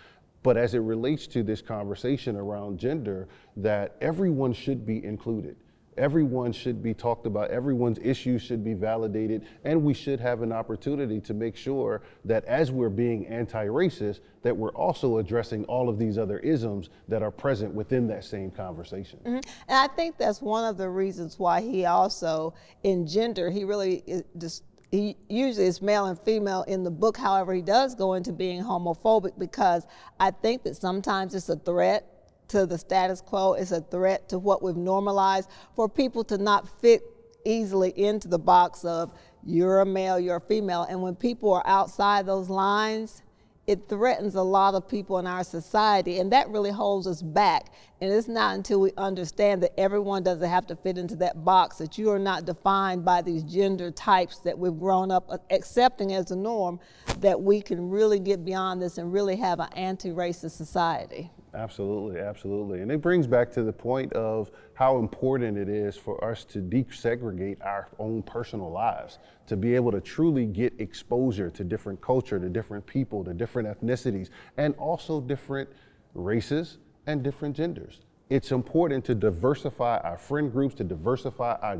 But 0.47 0.55
as 0.55 0.75
it 0.75 0.79
relates 0.79 1.27
to 1.27 1.43
this 1.43 1.61
conversation 1.61 2.37
around 2.37 2.79
gender, 2.79 3.27
that 3.57 3.97
everyone 3.99 4.53
should 4.53 4.85
be 4.85 5.03
included. 5.03 5.57
Everyone 5.97 6.53
should 6.53 6.81
be 6.81 6.93
talked 6.93 7.25
about, 7.25 7.51
everyone's 7.51 7.99
issues 8.01 8.43
should 8.43 8.63
be 8.63 8.73
validated, 8.73 9.45
and 9.65 9.83
we 9.83 9.93
should 9.93 10.21
have 10.21 10.43
an 10.43 10.53
opportunity 10.53 11.19
to 11.19 11.33
make 11.33 11.57
sure 11.57 12.01
that 12.23 12.45
as 12.45 12.71
we're 12.71 12.87
being 12.87 13.27
anti-racist, 13.27 14.21
that 14.43 14.55
we're 14.55 14.69
also 14.69 15.17
addressing 15.17 15.65
all 15.65 15.89
of 15.89 15.99
these 15.99 16.17
other 16.17 16.39
isms 16.39 16.91
that 17.09 17.21
are 17.21 17.31
present 17.31 17.73
within 17.73 18.07
that 18.07 18.23
same 18.23 18.49
conversation. 18.49 19.19
Mm-hmm. 19.25 19.35
And 19.35 19.43
I 19.67 19.87
think 19.87 20.17
that's 20.17 20.41
one 20.41 20.63
of 20.63 20.77
the 20.77 20.87
reasons 20.87 21.37
why 21.37 21.59
he 21.59 21.83
also, 21.83 22.53
in 22.83 23.05
gender, 23.05 23.49
he 23.49 23.65
really 23.65 24.23
just 24.37 24.63
he 24.91 25.17
usually 25.27 25.65
is 25.65 25.81
male 25.81 26.05
and 26.05 26.17
female 26.19 26.63
in 26.63 26.83
the 26.83 26.91
book. 26.91 27.17
However, 27.17 27.53
he 27.53 27.61
does 27.61 27.93
go 27.93 28.13
into 28.13 28.31
being 28.31 28.63
homophobic 28.63 29.37
because 29.37 29.85
I 30.19 30.31
think 30.31 30.63
that 30.63 30.75
sometimes 30.75 31.35
it's 31.35 31.49
a 31.49 31.57
threat 31.57 32.05
to 32.49 32.65
the 32.65 32.77
status 32.77 33.19
quo. 33.19 33.53
It's 33.53 33.71
a 33.71 33.81
threat 33.81 34.29
to 34.29 34.39
what 34.39 34.63
we've 34.63 34.77
normalized 34.77 35.49
for 35.75 35.89
people 35.89 36.23
to 36.25 36.37
not 36.37 36.81
fit 36.81 37.01
easily 37.45 37.89
into 37.97 38.27
the 38.27 38.39
box 38.39 38.85
of 38.85 39.13
you're 39.43 39.81
a 39.81 39.85
male, 39.85 40.19
you're 40.19 40.37
a 40.37 40.41
female. 40.41 40.83
And 40.89 41.01
when 41.01 41.15
people 41.15 41.53
are 41.53 41.65
outside 41.65 42.25
those 42.25 42.49
lines, 42.49 43.23
it 43.67 43.89
threatens 43.89 44.35
a 44.35 44.41
lot 44.41 44.75
of 44.75 44.87
people 44.87 45.19
in 45.19 45.27
our 45.27 45.43
society, 45.43 46.19
and 46.19 46.31
that 46.31 46.47
really 46.49 46.71
holds 46.71 47.05
us 47.05 47.21
back. 47.21 47.73
And 47.99 48.11
it's 48.11 48.29
not 48.29 48.55
until 48.55 48.79
we 48.79 48.93
understand 48.97 49.61
that 49.63 49.77
everyone 49.77 50.23
doesn't 50.23 50.49
have 50.49 50.65
to 50.67 50.75
fit 50.77 50.97
into 50.97 51.17
that 51.17 51.43
box, 51.43 51.77
that 51.79 51.97
you 51.97 52.09
are 52.11 52.19
not 52.19 52.45
defined 52.45 53.03
by 53.03 53.21
these 53.21 53.43
gender 53.43 53.91
types 53.91 54.37
that 54.39 54.57
we've 54.57 54.79
grown 54.79 55.11
up 55.11 55.45
accepting 55.49 56.13
as 56.13 56.31
a 56.31 56.35
norm, 56.35 56.79
that 57.19 57.41
we 57.41 57.61
can 57.61 57.89
really 57.89 58.19
get 58.19 58.45
beyond 58.45 58.81
this 58.81 58.97
and 58.97 59.11
really 59.11 59.35
have 59.35 59.59
an 59.59 59.69
anti 59.75 60.11
racist 60.11 60.51
society. 60.51 61.29
Absolutely, 61.53 62.19
absolutely. 62.19 62.81
And 62.81 62.91
it 62.91 63.01
brings 63.01 63.25
back 63.25 63.51
to 63.53 63.63
the 63.63 63.73
point 63.73 64.13
of 64.13 64.51
how 64.73 64.99
important 64.99 65.57
it 65.57 65.69
is 65.69 65.95
for 65.95 66.23
us 66.23 66.43
to 66.45 66.59
desegregate 66.59 67.57
our 67.65 67.87
own 67.99 68.21
personal 68.21 68.71
lives, 68.71 69.17
to 69.47 69.55
be 69.55 69.73
able 69.73 69.91
to 69.91 70.01
truly 70.01 70.45
get 70.45 70.73
exposure 70.79 71.49
to 71.49 71.63
different 71.63 71.99
culture, 72.01 72.37
to 72.39 72.49
different 72.49 72.85
people, 72.85 73.23
to 73.23 73.33
different 73.33 73.67
ethnicities, 73.67 74.29
and 74.57 74.75
also 74.75 75.21
different 75.21 75.69
races 76.13 76.77
and 77.07 77.23
different 77.23 77.55
genders. 77.55 78.01
It's 78.29 78.51
important 78.51 79.05
to 79.05 79.15
diversify 79.15 79.99
our 79.99 80.17
friend 80.17 80.51
groups, 80.51 80.75
to 80.75 80.83
diversify 80.83 81.57
our 81.61 81.77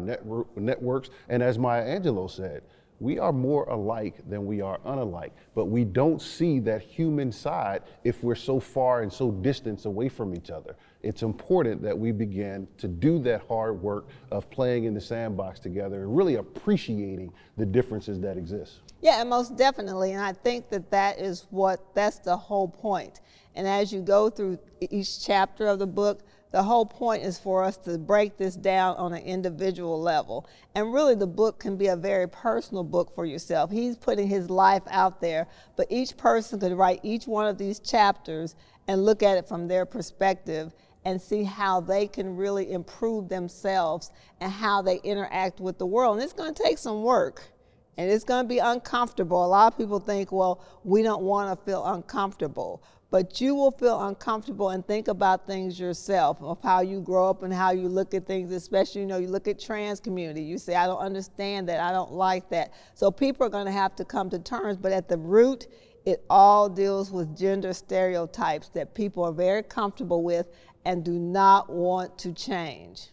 networks. 0.56 1.10
And 1.28 1.44
as 1.44 1.60
Maya 1.60 2.00
Angelou 2.00 2.32
said, 2.32 2.64
we 3.00 3.20
are 3.20 3.32
more 3.32 3.66
alike 3.66 4.16
than 4.28 4.46
we 4.46 4.62
are 4.62 4.80
unalike, 4.80 5.32
but 5.54 5.66
we 5.66 5.84
don't 5.84 6.22
see 6.22 6.60
that 6.60 6.82
human 6.82 7.32
side 7.32 7.84
if 8.04 8.24
we're 8.24 8.36
so 8.36 8.60
far 8.60 9.02
and 9.02 9.12
so 9.12 9.32
distant 9.32 9.86
away 9.86 10.10
from 10.10 10.34
each 10.34 10.50
other. 10.50 10.76
It's 11.04 11.22
important 11.22 11.82
that 11.84 11.98
we 11.98 12.12
begin 12.12 12.68
to 12.80 12.88
do 12.88 13.20
that 13.20 13.44
hard 13.48 13.82
work 13.82 14.08
of 14.32 14.50
playing 14.50 14.86
in 14.86 14.94
the 14.94 15.02
sandbox 15.02 15.60
together 15.60 16.04
and 16.04 16.18
really 16.18 16.36
appreciating 16.36 17.32
the 17.56 17.66
differences 17.66 18.20
that 18.22 18.36
exist. 18.36 18.82
Yeah, 19.02 19.24
most 19.24 19.56
definitely. 19.56 20.14
And 20.14 20.22
I 20.22 20.34
think 20.34 20.70
that 20.70 20.90
that 20.90 21.20
is 21.20 21.46
what, 21.52 21.94
that's 21.94 22.20
the 22.20 22.36
whole 22.36 22.68
point. 22.68 23.22
And 23.56 23.68
as 23.68 23.94
you 23.94 24.02
go 24.02 24.30
through 24.30 24.60
each 24.82 25.24
chapter 25.24 25.68
of 25.68 25.80
the 25.80 25.88
book, 25.88 26.22
the 26.52 26.64
whole 26.64 26.86
point 26.86 27.24
is 27.24 27.38
for 27.38 27.64
us 27.64 27.78
to 27.78 27.98
break 27.98 28.38
this 28.38 28.56
down 28.56 28.96
on 28.96 29.14
an 29.14 29.24
individual 29.24 30.02
level. 30.02 30.48
And 30.76 30.94
really, 30.94 31.16
the 31.16 31.28
book 31.28 31.60
can 31.60 31.76
be 31.76 31.88
a 31.88 31.96
very 31.96 32.28
personal 32.28 32.84
book 32.84 33.14
for 33.14 33.26
yourself. 33.26 33.70
He's 33.70 33.98
putting 33.98 34.28
his 34.28 34.50
life 34.50 34.84
out 34.90 35.20
there, 35.20 35.48
but 35.76 35.88
each 35.90 36.16
person 36.16 36.60
could 36.60 36.74
write 36.74 37.02
each 37.04 37.28
one 37.28 37.48
of 37.48 37.58
these 37.58 37.80
chapters 37.80 38.56
and 38.88 39.04
look 39.04 39.22
at 39.22 39.38
it 39.38 39.48
from 39.48 39.68
their 39.68 39.86
perspective 39.86 40.74
and 41.04 41.22
see 41.22 41.44
how 41.44 41.82
they 41.82 42.08
can 42.08 42.36
really 42.36 42.72
improve 42.72 43.30
themselves 43.30 44.12
and 44.40 44.52
how 44.52 44.82
they 44.82 44.98
interact 45.04 45.60
with 45.60 45.78
the 45.78 45.86
world. 45.86 46.16
And 46.16 46.24
it's 46.24 46.34
going 46.34 46.54
to 46.54 46.64
take 46.64 46.78
some 46.78 47.04
work 47.04 47.44
and 47.98 48.12
it's 48.12 48.24
going 48.24 48.44
to 48.44 48.48
be 48.48 48.60
uncomfortable. 48.60 49.44
A 49.44 49.48
lot 49.48 49.74
of 49.74 49.78
people 49.78 50.00
think, 50.00 50.32
well, 50.32 50.64
we 50.84 51.02
don't 51.02 51.24
want 51.24 51.58
to 51.58 51.66
feel 51.66 51.86
uncomfortable 51.86 52.84
but 53.10 53.40
you 53.40 53.56
will 53.56 53.72
feel 53.72 54.08
uncomfortable 54.08 54.72
and 54.72 54.86
think 54.86 55.08
about 55.08 55.48
things 55.48 55.80
yourself 55.80 56.42
of 56.42 56.62
how 56.62 56.82
you 56.82 57.00
grow 57.00 57.30
up 57.30 57.44
and 57.44 57.54
how 57.54 57.72
you 57.72 57.88
look 57.88 58.14
at 58.14 58.26
things 58.26 58.52
especially 58.52 59.02
you 59.02 59.08
know 59.08 59.18
you 59.18 59.28
look 59.28 59.48
at 59.48 59.60
trans 59.60 60.00
community 60.00 60.42
you 60.42 60.58
say 60.58 60.76
i 60.76 60.86
don't 60.86 61.00
understand 61.00 61.68
that 61.68 61.80
i 61.80 61.92
don't 61.92 62.12
like 62.12 62.50
that. 62.50 62.74
So 62.96 63.12
people 63.12 63.46
are 63.46 63.50
going 63.50 63.66
to 63.66 63.72
have 63.72 63.96
to 63.96 64.06
come 64.06 64.30
to 64.32 64.40
terms 64.40 64.78
but 64.78 64.92
at 64.92 65.08
the 65.08 65.18
root 65.18 65.68
it 66.06 66.24
all 66.30 66.70
deals 66.70 67.12
with 67.12 67.38
gender 67.38 67.74
stereotypes 67.74 68.70
that 68.70 68.94
people 68.94 69.24
are 69.24 69.34
very 69.34 69.64
comfortable 69.64 70.24
with 70.24 70.48
and 70.86 71.04
do 71.04 71.20
not 71.20 71.70
want 71.70 72.18
to 72.20 72.34
change. 72.34 73.10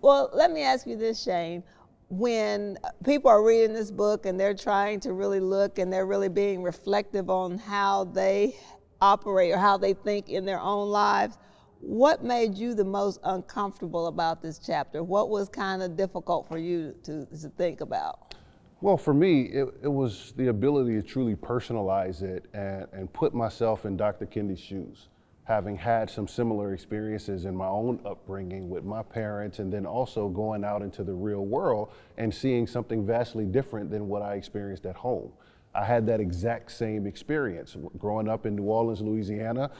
Well 0.00 0.30
let 0.32 0.50
me 0.50 0.62
ask 0.62 0.86
you 0.86 0.96
this 0.96 1.22
shan. 1.22 1.62
When 2.08 2.76
people 3.04 3.30
are 3.30 3.42
reading 3.42 3.72
this 3.72 3.90
book 3.90 4.26
and 4.26 4.38
they're 4.38 4.54
trying 4.54 5.00
to 5.00 5.14
really 5.14 5.40
look 5.40 5.78
and 5.78 5.90
they're 5.90 6.04
really 6.04 6.28
being 6.28 6.62
reflective 6.62 7.30
on 7.30 7.56
how 7.56 8.04
they 8.04 8.54
operate 9.02 9.52
or 9.52 9.58
how 9.58 9.76
they 9.76 9.92
think 9.92 10.30
in 10.30 10.46
their 10.46 10.60
own 10.60 10.88
lives. 10.88 11.36
What 11.80 12.22
made 12.24 12.56
you 12.56 12.74
the 12.74 12.84
most 12.84 13.18
uncomfortable 13.24 14.06
about 14.06 14.40
this 14.40 14.60
chapter? 14.64 15.02
What 15.02 15.28
was 15.28 15.48
kind 15.48 15.82
of 15.82 15.96
difficult 15.96 16.48
for 16.48 16.56
you 16.56 16.94
to, 17.02 17.26
to 17.26 17.48
think 17.50 17.80
about? 17.80 18.36
Well, 18.80 18.96
for 18.96 19.12
me, 19.12 19.42
it, 19.42 19.68
it, 19.82 19.92
was 19.92 20.32
the 20.36 20.48
ability 20.48 20.94
to 20.94 21.02
truly 21.02 21.34
personalize 21.34 22.22
it 22.22 22.46
and, 22.52 22.86
and 22.92 23.12
put 23.12 23.34
myself 23.34 23.84
in 23.84 23.96
Dr. 23.96 24.26
Kendi's 24.26 24.60
shoes, 24.60 25.08
having 25.44 25.76
had 25.76 26.10
some 26.10 26.26
similar 26.26 26.72
experiences 26.72 27.44
in 27.44 27.54
my 27.54 27.66
own 27.66 28.00
upbringing 28.04 28.70
with 28.70 28.84
my 28.84 29.02
parents, 29.02 29.60
and 29.60 29.72
then 29.72 29.86
also 29.86 30.28
going 30.28 30.64
out 30.64 30.82
into 30.82 31.04
the 31.04 31.14
real 31.14 31.46
world 31.46 31.92
and 32.16 32.32
seeing 32.32 32.66
something 32.66 33.06
vastly 33.06 33.44
different 33.44 33.90
than 33.90 34.08
what 34.08 34.22
I 34.22 34.34
experienced 34.34 34.86
at 34.86 34.96
home. 34.96 35.32
I 35.74 35.84
had 35.84 36.06
that 36.06 36.20
exact 36.20 36.70
same 36.70 37.06
experience 37.06 37.76
growing 37.98 38.28
up 38.28 38.44
in 38.46 38.56
New 38.56 38.64
Orleans, 38.64 39.00
Louisiana. 39.00 39.70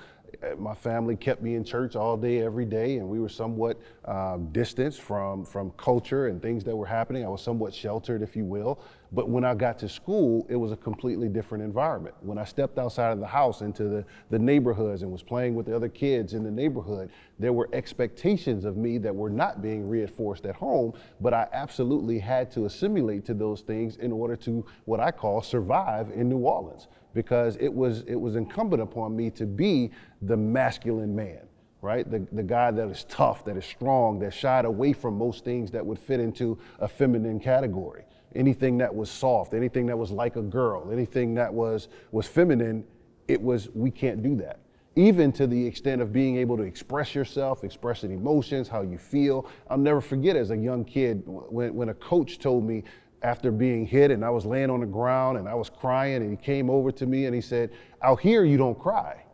Uh, 0.42 0.56
my 0.56 0.74
family 0.74 1.16
kept 1.16 1.42
me 1.42 1.54
in 1.54 1.64
church 1.64 1.96
all 1.96 2.16
day, 2.16 2.40
every 2.40 2.64
day, 2.64 2.96
and 2.96 3.08
we 3.08 3.20
were 3.20 3.28
somewhat 3.28 3.80
um, 4.04 4.48
distanced 4.52 5.00
from, 5.00 5.44
from 5.44 5.70
culture 5.72 6.28
and 6.28 6.40
things 6.40 6.64
that 6.64 6.76
were 6.76 6.86
happening. 6.86 7.24
I 7.24 7.28
was 7.28 7.42
somewhat 7.42 7.74
sheltered, 7.74 8.22
if 8.22 8.36
you 8.36 8.44
will. 8.44 8.80
But 9.14 9.28
when 9.28 9.44
I 9.44 9.54
got 9.54 9.78
to 9.80 9.88
school, 9.90 10.46
it 10.48 10.56
was 10.56 10.72
a 10.72 10.76
completely 10.76 11.28
different 11.28 11.62
environment. 11.62 12.14
When 12.20 12.38
I 12.38 12.44
stepped 12.44 12.78
outside 12.78 13.12
of 13.12 13.20
the 13.20 13.26
house 13.26 13.60
into 13.60 13.84
the, 13.84 14.04
the 14.30 14.38
neighborhoods 14.38 15.02
and 15.02 15.12
was 15.12 15.22
playing 15.22 15.54
with 15.54 15.66
the 15.66 15.76
other 15.76 15.88
kids 15.88 16.32
in 16.32 16.42
the 16.42 16.50
neighborhood, 16.50 17.10
there 17.38 17.52
were 17.52 17.68
expectations 17.74 18.64
of 18.64 18.78
me 18.78 18.96
that 18.98 19.14
were 19.14 19.28
not 19.28 19.60
being 19.60 19.86
reinforced 19.86 20.46
at 20.46 20.54
home, 20.54 20.94
but 21.20 21.34
I 21.34 21.46
absolutely 21.52 22.18
had 22.18 22.50
to 22.52 22.64
assimilate 22.64 23.26
to 23.26 23.34
those 23.34 23.60
things 23.60 23.96
in 23.96 24.12
order 24.12 24.36
to 24.36 24.64
what 24.86 24.98
I 24.98 25.10
call 25.10 25.42
survive 25.42 26.10
in 26.14 26.30
New 26.30 26.38
Orleans 26.38 26.88
because 27.14 27.56
it 27.56 27.72
was 27.72 28.02
it 28.02 28.14
was 28.14 28.36
incumbent 28.36 28.82
upon 28.82 29.16
me 29.16 29.30
to 29.30 29.46
be 29.46 29.90
the 30.22 30.36
masculine 30.36 31.14
man 31.14 31.40
right? 31.82 32.08
The, 32.08 32.24
the 32.30 32.44
guy 32.44 32.70
that 32.70 32.88
is 32.88 33.04
tough 33.08 33.44
that 33.44 33.56
is 33.56 33.64
strong 33.64 34.20
that 34.20 34.32
shied 34.32 34.64
away 34.64 34.92
from 34.92 35.18
most 35.18 35.44
things 35.44 35.72
that 35.72 35.84
would 35.84 35.98
fit 35.98 36.20
into 36.20 36.56
a 36.78 36.86
feminine 36.86 37.40
category. 37.40 38.04
Anything 38.36 38.78
that 38.78 38.94
was 38.94 39.10
soft 39.10 39.52
anything 39.52 39.86
that 39.86 39.98
was 39.98 40.10
like 40.10 40.36
a 40.36 40.42
girl 40.42 40.90
anything 40.92 41.34
that 41.34 41.52
was 41.52 41.88
was 42.12 42.26
feminine 42.26 42.84
it 43.28 43.40
was 43.40 43.68
we 43.74 43.90
can't 43.90 44.22
do 44.22 44.36
that. 44.36 44.60
Even 44.94 45.32
to 45.32 45.46
the 45.46 45.66
extent 45.66 46.02
of 46.02 46.12
being 46.12 46.36
able 46.36 46.56
to 46.58 46.64
express 46.64 47.14
yourself, 47.14 47.64
expressing 47.64 48.12
emotions, 48.12 48.68
how 48.68 48.82
you 48.82 48.98
feel. 48.98 49.48
I'll 49.70 49.78
never 49.78 50.02
forget 50.02 50.36
as 50.36 50.50
a 50.50 50.56
young 50.56 50.84
kid 50.84 51.22
when, 51.24 51.74
when 51.74 51.88
a 51.88 51.94
coach 51.94 52.38
told 52.38 52.64
me 52.64 52.84
after 53.22 53.50
being 53.50 53.86
hit 53.86 54.10
and 54.10 54.24
I 54.24 54.30
was 54.30 54.44
laying 54.44 54.70
on 54.70 54.80
the 54.80 54.86
ground 54.86 55.38
and 55.38 55.48
I 55.48 55.54
was 55.54 55.70
crying 55.70 56.22
and 56.22 56.30
he 56.30 56.36
came 56.36 56.68
over 56.68 56.90
to 56.92 57.06
me 57.06 57.26
and 57.26 57.34
he 57.34 57.40
said, 57.40 57.70
out 58.02 58.20
here 58.20 58.44
you 58.44 58.56
don't 58.56 58.78
cry. 58.78 59.24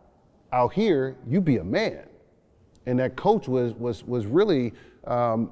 Out 0.52 0.72
here 0.72 1.16
you 1.26 1.40
be 1.40 1.56
a 1.56 1.64
man. 1.64 2.06
And 2.86 2.98
that 2.98 3.16
coach 3.16 3.48
was, 3.48 3.74
was, 3.74 4.04
was 4.04 4.26
really 4.26 4.72
um, 5.06 5.50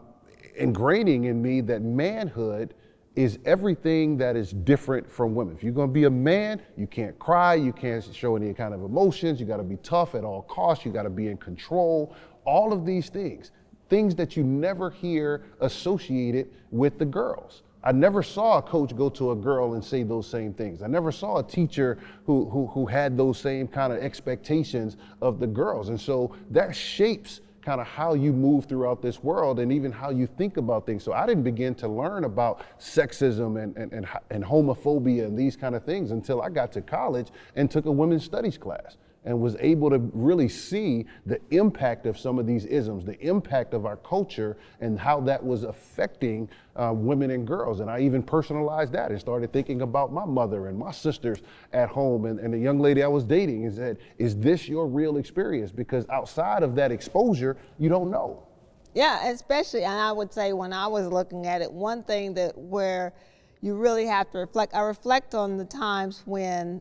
ingraining 0.61 1.27
in 1.27 1.41
me 1.41 1.61
that 1.63 1.83
manhood 1.83 2.75
is 3.15 3.39
everything 3.47 4.19
that 4.19 4.37
is 4.37 4.53
different 4.53 5.11
from 5.11 5.35
women. 5.35 5.57
If 5.57 5.63
you're 5.63 5.73
gonna 5.73 5.91
be 5.91 6.05
a 6.05 6.11
man, 6.11 6.61
you 6.77 6.87
can't 6.87 7.19
cry, 7.19 7.55
you 7.55 7.73
can't 7.73 8.05
show 8.15 8.37
any 8.37 8.53
kind 8.53 8.75
of 8.75 8.83
emotions, 8.83 9.41
you 9.41 9.47
gotta 9.47 9.63
be 9.63 9.79
tough 9.79 10.15
at 10.15 10.23
all 10.23 10.43
costs, 10.43 10.85
you 10.85 10.93
gotta 10.93 11.11
be 11.11 11.29
in 11.29 11.39
control, 11.39 12.15
all 12.45 12.75
of 12.75 12.85
these 12.85 13.09
things. 13.09 13.53
Things 13.89 14.15
that 14.17 14.37
you 14.37 14.45
never 14.45 14.91
hear 14.91 15.45
associated 15.61 16.51
with 16.71 16.99
the 16.99 17.05
girls. 17.07 17.63
I 17.87 17.93
never 17.93 18.21
saw 18.21 18.59
a 18.59 18.63
coach 18.63 18.97
go 18.97 19.09
to 19.11 19.31
a 19.31 19.37
girl 19.37 19.75
and 19.75 19.85
say 19.85 20.03
those 20.03 20.27
same 20.27 20.53
things. 20.53 20.83
I 20.83 20.89
never 20.89 21.13
saw 21.13 21.37
a 21.37 21.43
teacher 21.45 21.99
who, 22.25 22.51
who, 22.51 22.67
who 22.67 22.85
had 22.85 23.17
those 23.17 23.39
same 23.39 23.69
kind 23.69 23.93
of 23.93 24.01
expectations 24.01 24.97
of 25.23 25.39
the 25.39 25.47
girls. 25.47 25.89
And 25.89 26.01
so 26.01 26.35
that 26.51 26.75
shapes 26.75 27.43
kind 27.63 27.81
of 27.81 27.87
how 27.87 28.15
you 28.15 28.33
move 28.33 28.65
throughout 28.65 29.03
this 29.03 29.23
world 29.23 29.61
and 29.61 29.71
even 29.71 29.93
how 29.93 30.11
you 30.11 30.27
think 30.27 30.57
about 30.57 30.85
things. 30.85 31.05
So 31.05 31.13
I 31.13 31.27
didn't 31.27 31.45
begin 31.45 31.77
to 31.77 31.87
learn 31.87 32.25
about 32.25 32.63
sexism 32.81 33.63
and, 33.63 33.77
and, 33.77 33.93
and, 33.93 34.09
and 34.31 34.43
homophobia 34.43 35.25
and 35.25 35.39
these 35.39 35.55
kind 35.55 35.77
of 35.77 35.85
things 35.85 36.11
until 36.11 36.43
I 36.43 36.49
got 36.49 36.73
to 36.73 36.81
college 36.81 37.29
and 37.55 37.71
took 37.71 37.87
a 37.87 37.93
women's 37.93 38.25
studies 38.25 38.59
class 38.59 38.97
and 39.27 39.39
was 39.39 39.57
able 39.59 39.91
to 39.91 39.99
really 40.15 40.49
see 40.49 41.05
the 41.27 41.41
impact 41.51 42.07
of 42.07 42.19
some 42.19 42.39
of 42.39 42.47
these 42.47 42.65
isms, 42.65 43.05
the 43.05 43.19
impact 43.21 43.75
of 43.75 43.85
our 43.85 43.97
culture, 43.99 44.57
and 44.81 44.99
how 44.99 45.21
that 45.21 45.45
was 45.45 45.65
affecting 45.65 46.49
uh, 46.77 46.93
women 46.95 47.33
and 47.33 47.47
girls. 47.47 47.81
And 47.81 47.91
I 47.91 48.01
even 48.01 48.23
personalized 48.23 48.93
that 48.93 49.11
and 49.11 49.21
started 49.21 49.53
thinking 49.53 49.83
about 49.83 50.13
my 50.13 50.25
mother 50.25 50.69
and 50.69 50.79
my 50.79 50.93
sisters 50.93 51.39
at 51.73 51.89
home 51.89 52.25
and, 52.25 52.39
and 52.39 52.55
the 52.55 52.59
young 52.59 52.79
lady 52.79 53.03
I 53.03 53.09
was 53.09 53.25
dating 53.25 53.65
and 53.65 53.75
said, 53.75 53.99
Is 54.19 54.37
this 54.37 54.69
your 54.69 54.87
real 54.87 55.17
experience? 55.17 55.73
Because 55.73 56.07
outside 56.09 56.63
of 56.63 56.77
that 56.77 56.93
exposure, 56.93 57.57
you 57.79 57.89
don't 57.89 58.11
know. 58.11 58.47
Yeah, 58.95 59.29
especially, 59.29 59.85
and 59.85 60.01
I 60.01 60.13
would 60.13 60.33
say 60.33 60.53
when 60.53 60.73
I 60.73 60.87
was 60.87 61.09
looking 61.09 61.47
at 61.47 61.61
it, 61.61 61.71
one 61.71 62.03
thing 62.05 62.33
that 62.35 62.57
where 62.57 63.13
you 63.61 63.75
really 63.75 64.07
have 64.07 64.31
to 64.31 64.39
reflect, 64.39 64.73
I 64.73 64.81
reflect 64.81 65.35
on 65.35 65.57
the 65.57 65.65
times 65.65 66.23
when, 66.25 66.81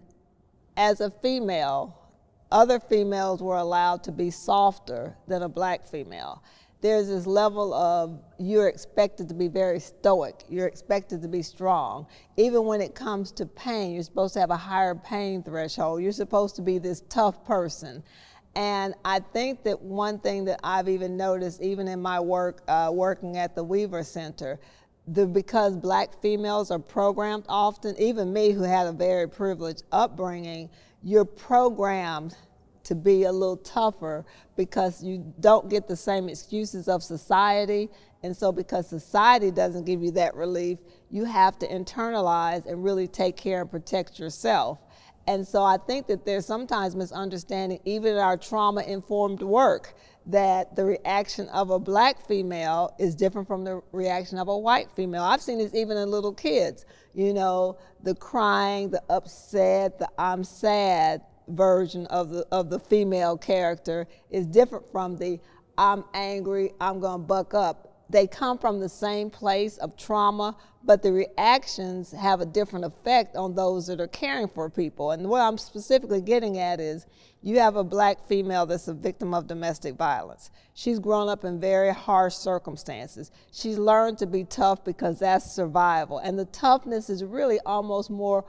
as 0.78 1.02
a 1.02 1.10
female, 1.10 2.05
other 2.52 2.80
females 2.80 3.42
were 3.42 3.58
allowed 3.58 4.04
to 4.04 4.12
be 4.12 4.30
softer 4.30 5.18
than 5.28 5.44
a 5.44 5.50
black 5.50 5.86
female. 5.86 6.44
There's 6.82 7.08
this 7.08 7.26
level 7.26 7.74
of 7.74 8.22
you're 8.38 8.68
expected 8.68 9.28
to 9.30 9.34
be 9.34 9.48
very 9.48 9.80
stoic, 9.80 10.44
you're 10.50 10.68
expected 10.68 11.22
to 11.24 11.28
be 11.28 11.42
strong. 11.42 12.06
Even 12.38 12.66
when 12.66 12.82
it 12.82 12.94
comes 12.94 13.32
to 13.34 13.46
pain, 13.46 13.94
you're 13.94 14.04
supposed 14.04 14.34
to 14.36 14.40
have 14.40 14.52
a 14.52 14.58
higher 14.58 14.94
pain 14.94 15.42
threshold, 15.42 16.04
you're 16.04 16.12
supposed 16.12 16.56
to 16.58 16.62
be 16.62 16.78
this 16.78 17.02
tough 17.10 17.44
person. 17.46 18.04
And 18.56 18.94
I 19.04 19.20
think 19.20 19.64
that 19.64 19.82
one 19.82 20.20
thing 20.20 20.46
that 20.46 20.60
I've 20.64 20.88
even 20.88 21.18
noticed, 21.18 21.62
even 21.62 21.88
in 21.88 22.02
my 22.02 22.20
work, 22.20 22.62
uh, 22.68 22.90
working 22.94 23.36
at 23.36 23.54
the 23.54 23.64
Weaver 23.64 24.04
Center, 24.04 24.60
the, 25.08 25.28
because 25.28 25.76
black 25.76 26.22
females 26.22 26.72
are 26.72 26.80
programmed 26.80 27.46
often, 27.50 27.96
even 28.00 28.32
me 28.32 28.52
who 28.52 28.64
had 28.64 28.88
a 28.88 28.92
very 28.92 29.28
privileged 29.28 29.84
upbringing, 29.92 30.70
you're 31.06 31.24
programmed 31.24 32.36
to 32.84 32.96
be 32.96 33.24
a 33.24 33.32
little 33.32 33.58
tougher 33.58 34.26
because 34.58 35.04
you 35.04 35.34
don't 35.40 35.70
get 35.70 35.88
the 35.88 35.96
same 35.96 36.28
excuses 36.28 36.88
of 36.88 37.04
society. 37.04 37.90
And 38.24 38.36
so, 38.36 38.52
because 38.52 38.90
society 38.90 39.52
doesn't 39.52 39.86
give 39.86 40.02
you 40.02 40.12
that 40.12 40.34
relief, 40.34 40.80
you 41.12 41.26
have 41.26 41.60
to 41.60 41.68
internalize 41.68 42.66
and 42.66 42.84
really 42.84 43.08
take 43.08 43.38
care 43.38 43.62
and 43.62 43.70
protect 43.70 44.18
yourself. 44.18 44.80
And 45.28 45.48
so, 45.48 45.64
I 45.64 45.78
think 45.78 46.08
that 46.08 46.26
there's 46.26 46.46
sometimes 46.48 46.96
misunderstanding, 46.96 47.80
even 47.86 48.14
in 48.14 48.20
our 48.20 48.36
trauma 48.36 48.82
informed 48.82 49.44
work, 49.44 49.96
that 50.28 50.76
the 50.76 50.84
reaction 50.84 51.48
of 51.50 51.70
a 51.70 51.80
black 51.80 52.26
female 52.26 52.96
is 52.98 53.16
different 53.16 53.48
from 53.48 53.64
the 53.64 53.82
reaction 53.92 54.38
of 54.38 54.48
a 54.48 54.58
white 54.58 54.90
female. 54.92 55.24
I've 55.24 55.42
seen 55.42 55.60
this 55.60 55.74
even 55.76 55.98
in 55.98 56.10
little 56.10 56.34
kids. 56.34 56.86
You 57.14 57.34
know, 57.34 57.78
the 58.04 58.16
crying, 58.16 58.90
the 58.90 59.04
upset, 59.10 60.00
the 60.00 60.10
I'm 60.18 60.44
sad 60.44 61.22
version 61.48 62.08
of 62.08 62.32
the 62.32 62.48
of 62.52 62.72
the 62.72 62.80
female 62.80 63.38
character 63.38 64.08
is 64.32 64.48
different 64.48 64.92
from 64.92 65.18
the 65.18 65.40
I'm 65.78 66.06
angry, 66.14 66.74
I'm 66.80 67.00
going 67.00 67.22
to 67.22 67.28
buck 67.28 67.54
up. 67.54 67.85
They 68.10 68.28
come 68.28 68.58
from 68.58 68.80
the 68.80 68.90
same 68.90 69.30
place 69.30 69.78
of 69.78 69.98
trauma, 69.98 70.56
but 70.84 71.02
the 71.02 71.12
reactions 71.12 72.12
have 72.12 72.40
a 72.40 72.46
different 72.46 72.86
effect 72.86 73.36
on 73.36 73.56
those 73.56 73.88
that 73.88 74.00
are 74.00 74.08
caring 74.08 74.48
for 74.48 74.70
people. 74.70 75.12
And 75.12 75.28
what 75.28 75.42
I'm 75.42 75.58
specifically 75.58 76.22
getting 76.22 76.60
at 76.60 76.80
is 76.80 77.08
you 77.42 77.60
have 77.60 77.76
a 77.76 77.84
black 77.84 78.28
female 78.28 78.66
that's 78.66 78.88
a 78.88 78.94
victim 78.94 79.34
of 79.34 79.48
domestic 79.48 79.96
violence. 79.96 80.52
She's 80.76 81.00
grown 81.00 81.30
up 81.30 81.46
in 81.46 81.60
very 81.60 81.94
harsh 81.94 82.36
circumstances. 82.36 83.32
She's 83.52 83.78
learned 83.78 84.20
to 84.20 84.28
be 84.28 84.44
tough 84.44 84.84
because 84.84 85.20
that's 85.20 85.52
survival. 85.52 86.20
And 86.20 86.38
the 86.38 86.46
toughness 86.46 87.10
is 87.10 87.24
really 87.24 87.60
almost 87.66 88.10
more 88.12 88.46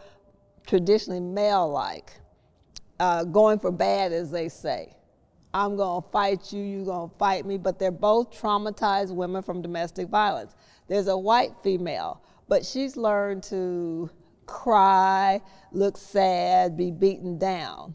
traditionally 0.66 1.20
male 1.20 1.70
like, 1.70 2.12
uh, 3.00 3.24
going 3.24 3.58
for 3.58 3.70
bad, 3.70 4.12
as 4.12 4.30
they 4.30 4.48
say. 4.48 4.95
I'm 5.56 5.76
going 5.76 6.02
to 6.02 6.08
fight 6.10 6.52
you, 6.52 6.62
you're 6.62 6.84
going 6.84 7.08
to 7.08 7.16
fight 7.16 7.46
me. 7.46 7.56
But 7.56 7.78
they're 7.78 7.90
both 7.90 8.30
traumatized 8.30 9.14
women 9.14 9.42
from 9.42 9.62
domestic 9.62 10.08
violence. 10.08 10.54
There's 10.86 11.08
a 11.08 11.16
white 11.16 11.52
female, 11.62 12.22
but 12.48 12.64
she's 12.64 12.96
learned 12.96 13.42
to 13.44 14.10
cry, 14.46 15.40
look 15.72 15.96
sad, 15.96 16.76
be 16.76 16.90
beaten 16.90 17.38
down 17.38 17.94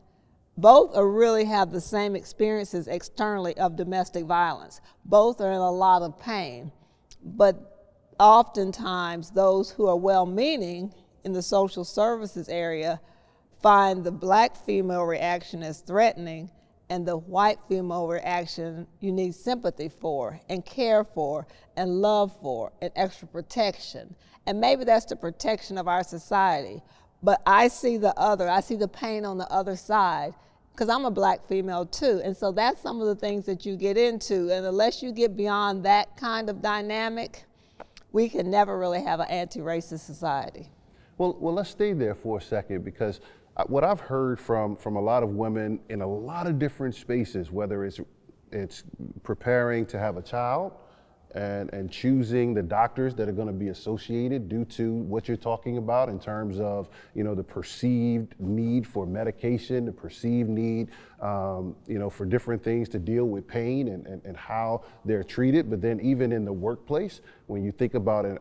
both 0.61 0.95
are 0.95 1.09
really 1.09 1.45
have 1.45 1.71
the 1.71 1.81
same 1.81 2.15
experiences 2.15 2.87
externally 2.87 3.57
of 3.57 3.75
domestic 3.75 4.25
violence. 4.25 4.79
Both 5.03 5.41
are 5.41 5.51
in 5.51 5.57
a 5.57 5.71
lot 5.71 6.03
of 6.03 6.19
pain. 6.19 6.71
But 7.23 7.89
oftentimes, 8.19 9.31
those 9.31 9.71
who 9.71 9.87
are 9.87 9.95
well 9.95 10.27
meaning 10.27 10.93
in 11.23 11.33
the 11.33 11.41
social 11.41 11.83
services 11.83 12.47
area 12.47 13.01
find 13.61 14.03
the 14.03 14.11
black 14.11 14.55
female 14.55 15.03
reaction 15.03 15.63
as 15.63 15.79
threatening 15.79 16.51
and 16.91 17.07
the 17.07 17.15
white 17.15 17.57
female 17.69 18.05
reaction 18.05 18.85
you 18.99 19.13
need 19.13 19.33
sympathy 19.33 19.87
for 19.87 20.41
and 20.49 20.65
care 20.65 21.05
for 21.05 21.47
and 21.77 22.01
love 22.01 22.35
for 22.41 22.73
and 22.81 22.91
extra 22.97 23.25
protection. 23.29 24.13
And 24.45 24.59
maybe 24.59 24.83
that's 24.83 25.05
the 25.05 25.15
protection 25.15 25.77
of 25.77 25.87
our 25.87 26.03
society. 26.03 26.81
But 27.23 27.41
I 27.45 27.69
see 27.69 27.95
the 27.95 28.13
other, 28.19 28.49
I 28.49 28.59
see 28.59 28.75
the 28.75 28.89
pain 28.89 29.23
on 29.23 29.37
the 29.37 29.49
other 29.49 29.77
side 29.77 30.33
because 30.73 30.89
I'm 30.89 31.05
a 31.05 31.11
black 31.11 31.47
female 31.47 31.85
too. 31.85 32.19
And 32.25 32.35
so 32.35 32.51
that's 32.51 32.81
some 32.81 32.99
of 32.99 33.07
the 33.07 33.15
things 33.15 33.45
that 33.45 33.65
you 33.65 33.77
get 33.77 33.95
into. 33.95 34.51
And 34.51 34.65
unless 34.65 35.01
you 35.01 35.13
get 35.13 35.37
beyond 35.37 35.85
that 35.85 36.17
kind 36.17 36.49
of 36.49 36.61
dynamic, 36.61 37.45
we 38.11 38.27
can 38.27 38.51
never 38.51 38.77
really 38.77 39.01
have 39.01 39.21
an 39.21 39.29
anti 39.29 39.61
racist 39.61 40.01
society. 40.01 40.67
Well, 41.21 41.37
well, 41.39 41.53
let's 41.53 41.69
stay 41.69 41.93
there 41.93 42.15
for 42.15 42.39
a 42.39 42.41
second 42.41 42.83
because 42.83 43.21
uh, 43.55 43.63
what 43.65 43.83
I've 43.83 43.99
heard 43.99 44.39
from, 44.39 44.75
from 44.75 44.95
a 44.95 44.99
lot 44.99 45.21
of 45.21 45.29
women 45.29 45.79
in 45.89 46.01
a 46.01 46.07
lot 46.07 46.47
of 46.47 46.57
different 46.57 46.95
spaces, 46.95 47.51
whether 47.51 47.85
it's, 47.85 47.99
it's 48.51 48.83
preparing 49.21 49.85
to 49.85 49.99
have 49.99 50.17
a 50.17 50.23
child, 50.23 50.71
and, 51.35 51.71
and 51.73 51.91
choosing 51.91 52.53
the 52.53 52.61
doctors 52.61 53.13
that 53.15 53.29
are 53.29 53.33
going 53.33 53.47
to 53.47 53.53
be 53.53 53.69
associated 53.69 54.49
due 54.49 54.65
to 54.65 54.93
what 54.93 55.27
you're 55.27 55.37
talking 55.37 55.77
about 55.77 56.09
in 56.09 56.19
terms 56.19 56.59
of 56.59 56.89
you 57.15 57.23
know 57.23 57.35
the 57.35 57.43
perceived 57.43 58.33
need 58.39 58.85
for 58.85 59.05
medication, 59.05 59.85
the 59.85 59.91
perceived 59.91 60.49
need 60.49 60.89
um, 61.21 61.75
you 61.87 61.99
know 61.99 62.09
for 62.09 62.25
different 62.25 62.63
things 62.63 62.89
to 62.89 62.99
deal 62.99 63.25
with 63.25 63.47
pain 63.47 63.89
and, 63.89 64.05
and, 64.07 64.21
and 64.25 64.35
how 64.35 64.83
they're 65.05 65.23
treated. 65.23 65.69
But 65.69 65.81
then 65.81 65.99
even 66.01 66.31
in 66.31 66.45
the 66.45 66.53
workplace, 66.53 67.21
when 67.51 67.65
you 67.65 67.71
think 67.71 67.93
about 67.95 68.25
in, 68.25 68.37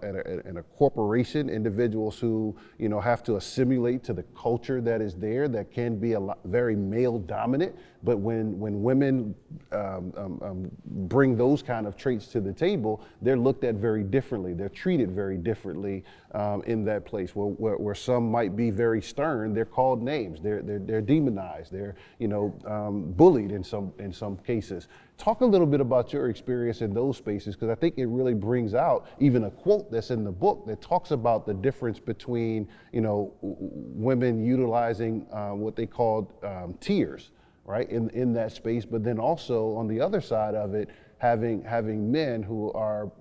in, 0.46 0.56
a, 0.56 0.62
corporation, 0.62 1.50
individuals 1.50 2.18
who 2.18 2.56
you 2.78 2.88
know 2.88 3.00
have 3.00 3.22
to 3.24 3.36
assimilate 3.36 4.04
to 4.04 4.12
the 4.12 4.22
culture 4.34 4.80
that 4.80 5.02
is 5.02 5.14
there 5.16 5.48
that 5.48 5.72
can 5.72 5.96
be 5.96 6.12
a 6.12 6.20
lot, 6.20 6.38
very 6.44 6.76
male 6.76 7.18
dominant. 7.18 7.74
But 8.04 8.18
when 8.18 8.58
when 8.58 8.82
women 8.82 9.34
um, 9.72 10.12
um, 10.16 10.40
um 10.42 10.70
bring 11.08 11.36
those 11.36 11.60
kind 11.60 11.86
of 11.86 11.96
traits 11.96 12.28
to 12.28 12.40
the 12.40 12.52
table, 12.52 13.04
they're 13.20 13.36
looked 13.36 13.64
at 13.64 13.74
very 13.74 14.04
differently. 14.04 14.54
They're 14.54 14.68
treated 14.68 15.10
very 15.10 15.36
differently 15.36 16.04
um, 16.32 16.62
in 16.66 16.84
that 16.84 17.04
place. 17.04 17.34
Where, 17.34 17.46
where, 17.46 17.76
where, 17.76 17.94
some 17.94 18.30
might 18.30 18.56
be 18.56 18.70
very 18.70 19.02
stern, 19.02 19.52
they're 19.52 19.64
called 19.64 20.02
names. 20.02 20.40
They're, 20.40 20.62
they're, 20.62 20.78
they're 20.78 21.00
demonized. 21.00 21.72
They're 21.72 21.96
you 22.18 22.28
know 22.28 22.56
um, 22.66 23.12
bullied 23.12 23.52
in 23.52 23.64
some 23.64 23.92
in 23.98 24.12
some 24.12 24.36
cases. 24.38 24.88
Talk 25.18 25.42
a 25.42 25.46
little 25.46 25.66
bit 25.66 25.80
about 25.80 26.12
your 26.12 26.30
experience 26.30 26.80
in 26.80 26.94
those 26.94 27.18
spaces 27.18 27.54
because 27.54 27.68
I 27.68 27.74
think 27.74 27.98
it 27.98 28.06
really 28.06 28.34
brings 28.34 28.74
out 28.74 29.08
even 29.18 29.44
a 29.44 29.50
quote 29.50 29.90
that's 29.90 30.10
in 30.10 30.24
the 30.24 30.32
book 30.32 30.66
that 30.66 30.80
talks 30.80 31.10
about 31.10 31.46
the 31.46 31.54
difference 31.54 31.98
between 31.98 32.68
you 32.92 33.00
know 33.00 33.34
women 33.42 34.44
utilizing 34.44 35.26
um, 35.32 35.60
what 35.60 35.76
they 35.76 35.86
called 35.86 36.32
um, 36.42 36.74
tears 36.80 37.30
right 37.66 37.90
in, 37.90 38.08
in 38.10 38.32
that 38.32 38.50
space 38.50 38.86
but 38.86 39.04
then 39.04 39.18
also 39.18 39.74
on 39.74 39.86
the 39.86 40.00
other 40.00 40.22
side 40.22 40.54
of 40.54 40.74
it 40.74 40.88
having, 41.20 41.62
having 41.62 42.10
men 42.10 42.42
who 42.42 42.72
are 42.72 43.12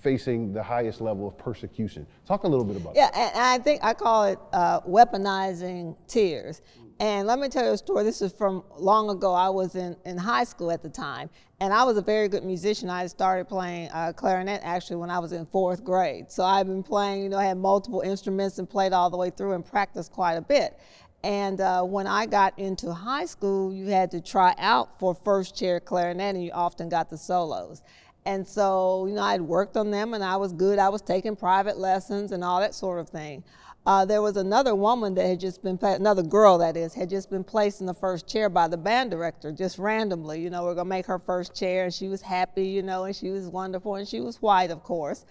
facing 0.00 0.52
the 0.52 0.62
highest 0.62 1.00
level 1.00 1.28
of 1.28 1.38
persecution. 1.38 2.06
Talk 2.26 2.44
a 2.44 2.48
little 2.48 2.64
bit 2.64 2.76
about 2.76 2.94
yeah, 2.96 3.10
that. 3.10 3.16
Yeah, 3.16 3.30
and 3.34 3.60
I 3.60 3.62
think 3.62 3.84
I 3.84 3.94
call 3.94 4.24
it 4.24 4.38
uh, 4.52 4.80
weaponizing 4.80 5.96
tears. 6.06 6.62
And 7.00 7.26
let 7.26 7.38
me 7.38 7.48
tell 7.48 7.64
you 7.64 7.72
a 7.72 7.78
story. 7.78 8.04
This 8.04 8.20
is 8.20 8.30
from 8.30 8.62
long 8.76 9.08
ago. 9.08 9.32
I 9.32 9.48
was 9.48 9.74
in, 9.74 9.96
in 10.04 10.18
high 10.18 10.44
school 10.44 10.70
at 10.70 10.82
the 10.82 10.90
time, 10.90 11.30
and 11.58 11.72
I 11.72 11.82
was 11.84 11.96
a 11.96 12.02
very 12.02 12.28
good 12.28 12.44
musician. 12.44 12.90
I 12.90 13.06
started 13.06 13.48
playing 13.48 13.88
uh, 13.90 14.12
clarinet 14.14 14.60
actually 14.62 14.96
when 14.96 15.08
I 15.08 15.18
was 15.18 15.32
in 15.32 15.46
fourth 15.46 15.82
grade. 15.82 16.30
So 16.30 16.44
I've 16.44 16.66
been 16.66 16.82
playing, 16.82 17.22
you 17.22 17.28
know, 17.30 17.38
I 17.38 17.46
had 17.46 17.56
multiple 17.56 18.02
instruments 18.02 18.58
and 18.58 18.68
played 18.68 18.92
all 18.92 19.08
the 19.08 19.16
way 19.16 19.30
through 19.30 19.52
and 19.52 19.64
practiced 19.64 20.12
quite 20.12 20.34
a 20.34 20.42
bit. 20.42 20.78
And 21.22 21.60
uh, 21.62 21.82
when 21.84 22.06
I 22.06 22.26
got 22.26 22.58
into 22.58 22.92
high 22.92 23.26
school, 23.26 23.72
you 23.72 23.86
had 23.86 24.10
to 24.10 24.20
try 24.20 24.54
out 24.58 24.98
for 24.98 25.14
first 25.14 25.56
chair 25.56 25.80
clarinet, 25.80 26.34
and 26.34 26.44
you 26.44 26.50
often 26.52 26.90
got 26.90 27.08
the 27.08 27.16
solos. 27.18 27.82
And 28.26 28.46
so, 28.46 29.06
you 29.06 29.14
know, 29.14 29.22
I'd 29.22 29.40
worked 29.40 29.76
on 29.76 29.90
them 29.90 30.14
and 30.14 30.22
I 30.22 30.36
was 30.36 30.52
good. 30.52 30.78
I 30.78 30.88
was 30.88 31.02
taking 31.02 31.36
private 31.36 31.78
lessons 31.78 32.32
and 32.32 32.44
all 32.44 32.60
that 32.60 32.74
sort 32.74 33.00
of 33.00 33.08
thing. 33.08 33.42
Uh, 33.86 34.04
there 34.04 34.20
was 34.20 34.36
another 34.36 34.74
woman 34.74 35.14
that 35.14 35.26
had 35.26 35.40
just 35.40 35.62
been, 35.62 35.78
another 35.80 36.22
girl 36.22 36.58
that 36.58 36.76
is, 36.76 36.92
had 36.92 37.08
just 37.08 37.30
been 37.30 37.42
placed 37.42 37.80
in 37.80 37.86
the 37.86 37.94
first 37.94 38.28
chair 38.28 38.50
by 38.50 38.68
the 38.68 38.76
band 38.76 39.10
director, 39.10 39.50
just 39.50 39.78
randomly. 39.78 40.40
You 40.40 40.50
know, 40.50 40.64
we're 40.64 40.74
gonna 40.74 40.88
make 40.88 41.06
her 41.06 41.18
first 41.18 41.54
chair, 41.54 41.84
and 41.84 41.94
she 41.94 42.08
was 42.08 42.20
happy, 42.20 42.66
you 42.66 42.82
know, 42.82 43.04
and 43.04 43.16
she 43.16 43.30
was 43.30 43.46
wonderful, 43.46 43.94
and 43.94 44.06
she 44.06 44.20
was 44.20 44.42
white, 44.42 44.70
of 44.70 44.82
course. 44.82 45.24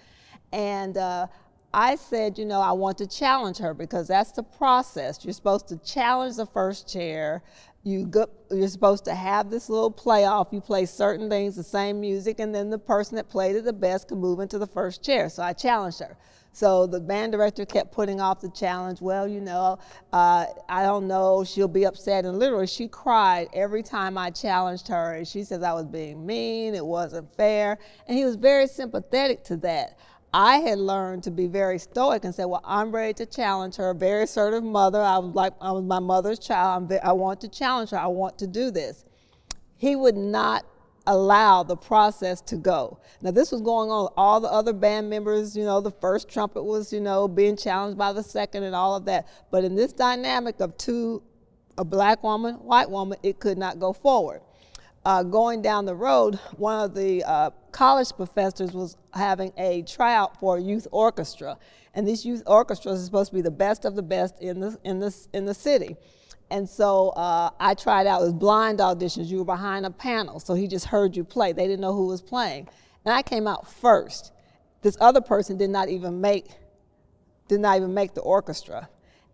And 0.52 0.98
uh, 0.98 1.28
I 1.74 1.96
said, 1.96 2.38
you 2.38 2.46
know, 2.46 2.62
I 2.62 2.72
want 2.72 2.98
to 2.98 3.08
challenge 3.08 3.58
her 3.60 3.74
because 3.74 4.08
that's 4.08 4.32
the 4.32 4.44
process. 4.44 5.24
You're 5.24 5.34
supposed 5.34 5.68
to 5.68 5.78
challenge 5.78 6.38
the 6.38 6.48
first 6.48 6.92
chair. 6.92 7.44
You 7.84 8.06
go, 8.08 8.28
you're 8.52 8.68
supposed 8.68 9.06
to 9.06 9.14
have 9.14 9.50
this 9.50 9.70
little 9.70 9.92
playoff. 9.92 10.52
You 10.52 10.62
play 10.62 10.86
certain 10.86 11.30
things, 11.30 11.56
the 11.56 11.64
same 11.64 12.02
music, 12.02 12.40
and 12.40 12.54
then 12.54 12.70
the 12.70 12.80
person 12.80 13.16
that 13.18 13.30
played 13.30 13.56
it 13.56 13.66
the 13.66 13.74
best 13.74 14.08
can 14.08 14.20
move 14.20 14.40
into 14.40 14.58
the 14.58 14.68
first 14.68 15.04
chair. 15.04 15.30
So 15.30 15.44
I 15.44 15.54
challenged 15.54 16.00
her. 16.00 16.18
So 16.52 16.88
the 16.88 17.00
band 17.00 17.32
director 17.32 17.66
kept 17.66 17.92
putting 17.92 18.20
off 18.20 18.42
the 18.42 18.50
challenge. 18.50 19.02
Well, 19.02 19.28
you 19.28 19.40
know, 19.40 19.78
uh, 20.12 20.46
I 20.68 20.84
don't 20.84 21.08
know. 21.08 21.44
She'll 21.44 21.68
be 21.68 21.86
upset. 21.86 22.26
And 22.26 22.40
literally, 22.40 22.68
she 22.68 22.88
cried 22.88 23.48
every 23.54 23.84
time 23.84 24.18
I 24.18 24.32
challenged 24.32 24.88
her. 24.88 25.14
And 25.14 25.28
she 25.28 25.44
says 25.44 25.62
I 25.62 25.74
was 25.74 25.86
being 25.86 26.26
mean, 26.26 26.74
it 26.74 26.86
wasn't 26.86 27.34
fair. 27.36 27.78
And 28.08 28.18
he 28.18 28.26
was 28.26 28.36
very 28.36 28.68
sympathetic 28.68 29.44
to 29.46 29.58
that. 29.58 30.00
I 30.34 30.58
had 30.58 30.78
learned 30.78 31.24
to 31.24 31.32
be 31.32 31.48
very 31.48 31.80
stoic 31.80 32.24
and 32.24 32.36
say, 32.36 32.46
well, 32.46 32.62
I'm 32.64 32.92
ready 32.92 33.14
to 33.16 33.26
challenge 33.26 33.78
her. 33.78 33.94
Very 33.94 34.24
assertive 34.24 34.64
mother. 34.64 35.02
I 35.02 35.18
was 35.18 35.34
like, 35.34 35.54
I 35.60 35.72
was 35.72 35.84
my 35.84 36.00
mother's 36.00 36.38
child. 36.38 36.92
I 37.04 37.12
want 37.14 37.42
to 37.42 37.48
challenge 37.48 37.90
her. 37.90 37.98
I 37.98 38.08
want 38.08 38.38
to 38.40 38.48
do 38.48 38.70
this. 38.70 39.06
He 39.78 39.96
would 39.96 40.18
not 40.18 40.66
allow 41.08 41.64
the 41.64 41.76
process 41.76 42.42
to 42.42 42.58
go. 42.58 43.00
Now, 43.22 43.32
this 43.32 43.52
was 43.52 43.62
going 43.62 43.90
on. 43.90 44.10
All 44.16 44.40
the 44.40 44.50
other 44.50 44.74
band 44.74 45.10
members, 45.10 45.58
you 45.58 45.64
know, 45.64 45.82
the 45.82 45.92
first 45.92 46.30
trumpet 46.30 46.62
was, 46.62 46.94
you 46.94 47.00
know, 47.00 47.28
being 47.28 47.58
challenged 47.58 47.98
by 47.98 48.14
the 48.14 48.22
second 48.22 48.64
and 48.64 48.76
all 48.76 48.96
of 48.96 49.06
that. 49.06 49.28
But 49.50 49.64
in 49.64 49.76
this 49.76 49.94
dynamic 49.94 50.60
of 50.60 50.78
two, 50.78 51.24
a 51.78 51.84
black 51.84 52.22
woman, 52.22 52.56
white 52.56 52.92
woman, 52.92 53.18
it 53.24 53.40
could 53.40 53.58
not 53.58 53.80
go 53.80 53.94
forward. 53.94 54.42
Uh, 55.06 55.24
going 55.24 55.62
down 55.62 55.86
the 55.86 55.96
road, 55.96 56.36
one 56.58 56.84
of 56.84 56.94
the 56.94 57.24
uh, 57.24 57.50
college 57.72 58.12
professors 58.16 58.74
was 58.74 58.98
having 59.14 59.52
a 59.58 59.82
tryout 59.84 60.40
for 60.40 60.58
a 60.58 60.62
youth 60.62 60.88
orchestra. 60.92 61.58
And 61.94 62.08
this 62.08 62.26
youth 62.26 62.44
orchestra 62.46 62.92
is 62.92 63.04
supposed 63.06 63.32
to 63.32 63.36
be 63.36 63.42
the 63.42 63.52
best 63.52 63.86
of 63.86 63.96
the 63.96 64.02
best 64.02 64.40
in 64.42 64.60
the, 64.60 64.78
in 64.84 65.00
the, 65.00 65.16
in 65.34 65.46
the 65.46 65.54
city. 65.54 65.96
And 66.52 66.68
so 66.68 67.10
uh, 67.10 67.52
I 67.60 67.76
tried 67.76 68.08
out, 68.08 68.22
it 68.22 68.26
was 68.26 68.34
blind 68.34 68.80
auditions. 68.80 69.28
You 69.28 69.40
were 69.40 69.46
behind 69.46 69.86
a 69.86 69.92
panel, 69.92 70.40
so 70.40 70.54
he 70.54 70.68
just 70.68 70.86
heard 70.86 71.16
you 71.16 71.24
play. 71.24 71.54
They 71.54 71.68
didn't 71.68 71.82
know 71.82 71.94
who 71.94 72.08
was 72.08 72.22
playing. 72.22 72.68
And 73.06 73.14
I 73.14 73.22
came 73.22 73.48
out 73.48 73.72
first. 73.72 74.34
This 74.82 74.98
other 75.00 75.22
person 75.22 75.58
did 75.58 75.70
not 75.70 75.90
even 75.90 76.20
make, 76.20 76.48
did 77.48 77.60
not 77.60 77.78
even 77.78 77.94
make 77.94 78.14
the 78.14 78.22
orchestra. 78.22 78.90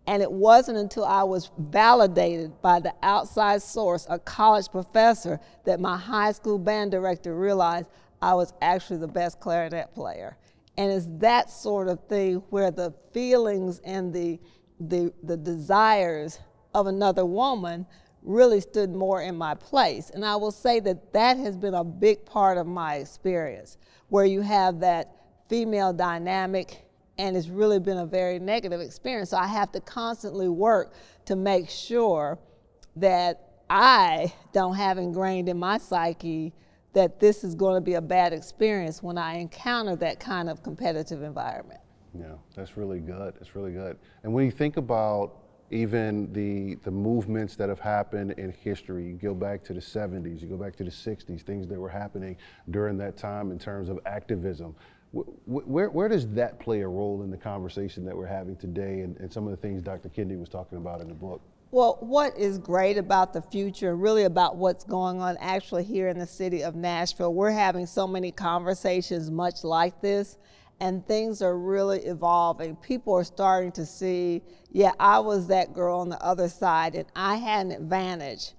And 0.06 0.22
it 0.22 0.30
wasn't 0.30 0.78
until 0.78 1.04
I 1.04 1.24
was 1.24 1.50
validated 1.58 2.62
by 2.62 2.78
the 2.80 2.94
outside 3.02 3.60
source, 3.60 4.06
a 4.08 4.18
college 4.18 4.68
professor, 4.70 5.40
that 5.64 5.80
my 5.80 5.96
high 5.96 6.32
school 6.32 6.58
band 6.58 6.92
director 6.92 7.34
realized 7.34 7.88
I 8.22 8.34
was 8.34 8.52
actually 8.62 8.98
the 9.00 9.08
best 9.08 9.40
clarinet 9.40 9.92
player. 9.94 10.36
And 10.78 10.92
it's 10.92 11.06
that 11.18 11.50
sort 11.50 11.88
of 11.88 12.00
thing 12.08 12.42
where 12.50 12.70
the 12.70 12.94
feelings 13.12 13.80
and 13.84 14.12
the, 14.12 14.38
the, 14.78 15.12
the 15.22 15.36
desires 15.36 16.38
of 16.74 16.86
another 16.86 17.24
woman 17.24 17.86
really 18.22 18.60
stood 18.60 18.90
more 18.90 19.22
in 19.22 19.36
my 19.36 19.54
place. 19.54 20.10
And 20.10 20.24
I 20.24 20.36
will 20.36 20.50
say 20.50 20.80
that 20.80 21.12
that 21.12 21.36
has 21.38 21.56
been 21.56 21.74
a 21.74 21.84
big 21.84 22.26
part 22.26 22.58
of 22.58 22.66
my 22.66 22.96
experience, 22.96 23.78
where 24.08 24.24
you 24.24 24.40
have 24.40 24.80
that 24.80 25.12
female 25.48 25.92
dynamic, 25.92 26.85
and 27.18 27.36
it's 27.36 27.48
really 27.48 27.78
been 27.78 27.98
a 27.98 28.06
very 28.06 28.38
negative 28.38 28.80
experience. 28.80 29.30
So 29.30 29.38
I 29.38 29.46
have 29.46 29.72
to 29.72 29.80
constantly 29.80 30.48
work 30.48 30.94
to 31.26 31.36
make 31.36 31.68
sure 31.70 32.38
that 32.96 33.46
I 33.68 34.32
don't 34.52 34.74
have 34.74 34.98
ingrained 34.98 35.48
in 35.48 35.58
my 35.58 35.78
psyche 35.78 36.52
that 36.92 37.20
this 37.20 37.44
is 37.44 37.54
going 37.54 37.74
to 37.74 37.80
be 37.80 37.94
a 37.94 38.00
bad 38.00 38.32
experience 38.32 39.02
when 39.02 39.18
I 39.18 39.34
encounter 39.34 39.96
that 39.96 40.18
kind 40.18 40.48
of 40.48 40.62
competitive 40.62 41.22
environment. 41.22 41.80
Yeah, 42.18 42.36
that's 42.54 42.76
really 42.76 43.00
good. 43.00 43.34
It's 43.40 43.54
really 43.54 43.72
good. 43.72 43.98
And 44.22 44.32
when 44.32 44.46
you 44.46 44.50
think 44.50 44.78
about 44.78 45.42
even 45.70 46.32
the 46.32 46.76
the 46.84 46.90
movements 46.90 47.56
that 47.56 47.68
have 47.68 47.80
happened 47.80 48.32
in 48.38 48.50
history, 48.52 49.04
you 49.08 49.14
go 49.14 49.34
back 49.34 49.62
to 49.64 49.74
the 49.74 49.80
70s, 49.80 50.40
you 50.40 50.48
go 50.48 50.56
back 50.56 50.76
to 50.76 50.84
the 50.84 50.90
60s, 50.90 51.42
things 51.42 51.66
that 51.66 51.78
were 51.78 51.88
happening 51.88 52.36
during 52.70 52.96
that 52.98 53.16
time 53.16 53.50
in 53.50 53.58
terms 53.58 53.88
of 53.88 53.98
activism. 54.06 54.74
Where, 55.46 55.88
where 55.88 56.08
does 56.08 56.28
that 56.34 56.60
play 56.60 56.80
a 56.80 56.88
role 56.88 57.22
in 57.22 57.30
the 57.30 57.36
conversation 57.36 58.04
that 58.04 58.16
we're 58.16 58.26
having 58.26 58.56
today 58.56 59.00
and, 59.00 59.16
and 59.18 59.32
some 59.32 59.44
of 59.44 59.50
the 59.50 59.56
things 59.56 59.82
Dr. 59.82 60.08
Kendi 60.08 60.38
was 60.38 60.48
talking 60.48 60.78
about 60.78 61.00
in 61.00 61.08
the 61.08 61.14
book? 61.14 61.40
Well, 61.72 61.98
what 62.00 62.36
is 62.38 62.58
great 62.58 62.96
about 62.96 63.32
the 63.32 63.42
future, 63.42 63.90
and 63.90 64.00
really 64.00 64.22
about 64.22 64.56
what's 64.56 64.84
going 64.84 65.20
on 65.20 65.36
actually 65.40 65.84
here 65.84 66.08
in 66.08 66.18
the 66.18 66.26
city 66.26 66.62
of 66.62 66.76
Nashville, 66.76 67.34
we're 67.34 67.50
having 67.50 67.86
so 67.86 68.06
many 68.06 68.30
conversations 68.30 69.30
much 69.30 69.64
like 69.64 70.00
this, 70.00 70.38
and 70.80 71.06
things 71.06 71.42
are 71.42 71.58
really 71.58 72.00
evolving. 72.06 72.76
People 72.76 73.14
are 73.14 73.24
starting 73.24 73.72
to 73.72 73.84
see, 73.84 74.42
yeah, 74.70 74.92
I 75.00 75.18
was 75.18 75.48
that 75.48 75.74
girl 75.74 75.98
on 75.98 76.08
the 76.08 76.22
other 76.22 76.48
side, 76.48 76.94
and 76.94 77.06
I 77.16 77.36
had 77.36 77.66
an 77.66 77.72
advantage. 77.72 78.52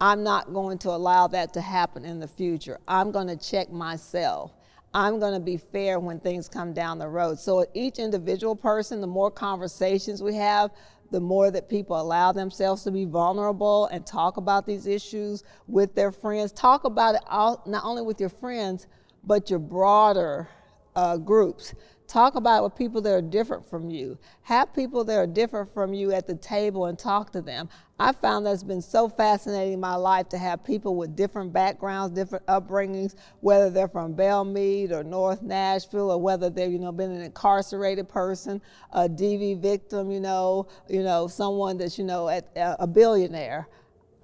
I'm 0.00 0.22
not 0.22 0.52
going 0.52 0.78
to 0.78 0.90
allow 0.90 1.26
that 1.28 1.54
to 1.54 1.60
happen 1.60 2.04
in 2.04 2.20
the 2.20 2.28
future. 2.28 2.78
I'm 2.86 3.10
going 3.10 3.28
to 3.28 3.36
check 3.36 3.72
myself. 3.72 4.52
I'm 4.94 5.18
going 5.18 5.34
to 5.34 5.40
be 5.40 5.56
fair 5.56 5.98
when 5.98 6.20
things 6.20 6.48
come 6.48 6.72
down 6.72 6.98
the 6.98 7.08
road. 7.08 7.40
So, 7.40 7.66
each 7.74 7.98
individual 7.98 8.54
person, 8.54 9.00
the 9.00 9.08
more 9.08 9.30
conversations 9.30 10.22
we 10.22 10.36
have, 10.36 10.70
the 11.10 11.20
more 11.20 11.50
that 11.50 11.68
people 11.68 12.00
allow 12.00 12.32
themselves 12.32 12.84
to 12.84 12.90
be 12.90 13.04
vulnerable 13.04 13.86
and 13.86 14.06
talk 14.06 14.36
about 14.36 14.66
these 14.66 14.86
issues 14.86 15.42
with 15.66 15.94
their 15.94 16.12
friends. 16.12 16.52
Talk 16.52 16.84
about 16.84 17.16
it 17.16 17.22
all, 17.28 17.62
not 17.66 17.84
only 17.84 18.02
with 18.02 18.20
your 18.20 18.28
friends, 18.28 18.86
but 19.24 19.50
your 19.50 19.58
broader 19.58 20.48
uh, 20.96 21.16
groups. 21.16 21.74
Talk 22.06 22.34
about 22.34 22.60
it 22.60 22.64
with 22.64 22.76
people 22.76 23.00
that 23.00 23.12
are 23.12 23.22
different 23.22 23.68
from 23.68 23.88
you. 23.88 24.18
Have 24.42 24.74
people 24.74 25.04
that 25.04 25.16
are 25.16 25.26
different 25.26 25.72
from 25.72 25.94
you 25.94 26.12
at 26.12 26.26
the 26.26 26.34
table 26.34 26.84
and 26.86 26.98
talk 26.98 27.32
to 27.32 27.40
them. 27.40 27.68
I 27.98 28.12
found 28.12 28.44
that's 28.44 28.62
been 28.62 28.82
so 28.82 29.08
fascinating 29.08 29.74
in 29.74 29.80
my 29.80 29.94
life 29.94 30.28
to 30.30 30.38
have 30.38 30.64
people 30.64 30.96
with 30.96 31.16
different 31.16 31.52
backgrounds, 31.52 32.14
different 32.14 32.44
upbringings, 32.46 33.14
whether 33.40 33.70
they're 33.70 33.88
from 33.88 34.12
Belle 34.12 34.44
Meade 34.44 34.92
or 34.92 35.02
North 35.02 35.42
Nashville, 35.42 36.10
or 36.10 36.20
whether 36.20 36.50
they've 36.50 36.70
you 36.70 36.78
know 36.78 36.92
been 36.92 37.10
an 37.10 37.22
incarcerated 37.22 38.08
person, 38.08 38.60
a 38.92 39.08
DV 39.08 39.60
victim, 39.60 40.10
you 40.10 40.20
know, 40.20 40.68
you 40.88 41.02
know 41.02 41.26
someone 41.26 41.78
that's 41.78 41.98
you 41.98 42.04
know 42.04 42.28
at, 42.28 42.48
a 42.54 42.86
billionaire. 42.86 43.66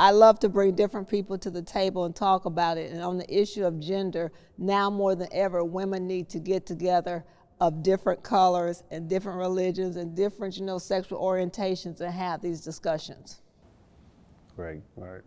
I 0.00 0.12
love 0.12 0.38
to 0.40 0.48
bring 0.48 0.74
different 0.74 1.10
people 1.10 1.36
to 1.36 1.50
the 1.50 1.60
table 1.60 2.06
and 2.06 2.16
talk 2.16 2.46
about 2.46 2.78
it. 2.78 2.90
And 2.90 3.02
on 3.02 3.18
the 3.18 3.30
issue 3.30 3.66
of 3.66 3.78
gender, 3.80 4.32
now 4.56 4.88
more 4.88 5.14
than 5.14 5.28
ever, 5.30 5.62
women 5.62 6.06
need 6.06 6.30
to 6.30 6.38
get 6.38 6.64
together 6.64 7.22
of 7.60 7.82
different 7.82 8.22
colors 8.22 8.82
and 8.90 9.10
different 9.10 9.38
religions 9.38 9.96
and 9.96 10.16
different, 10.16 10.56
you 10.56 10.64
know, 10.64 10.78
sexual 10.78 11.20
orientations 11.20 12.00
and 12.00 12.14
have 12.14 12.40
these 12.40 12.62
discussions. 12.62 13.42
Great, 14.56 14.80
all 14.96 15.04
right. 15.04 15.20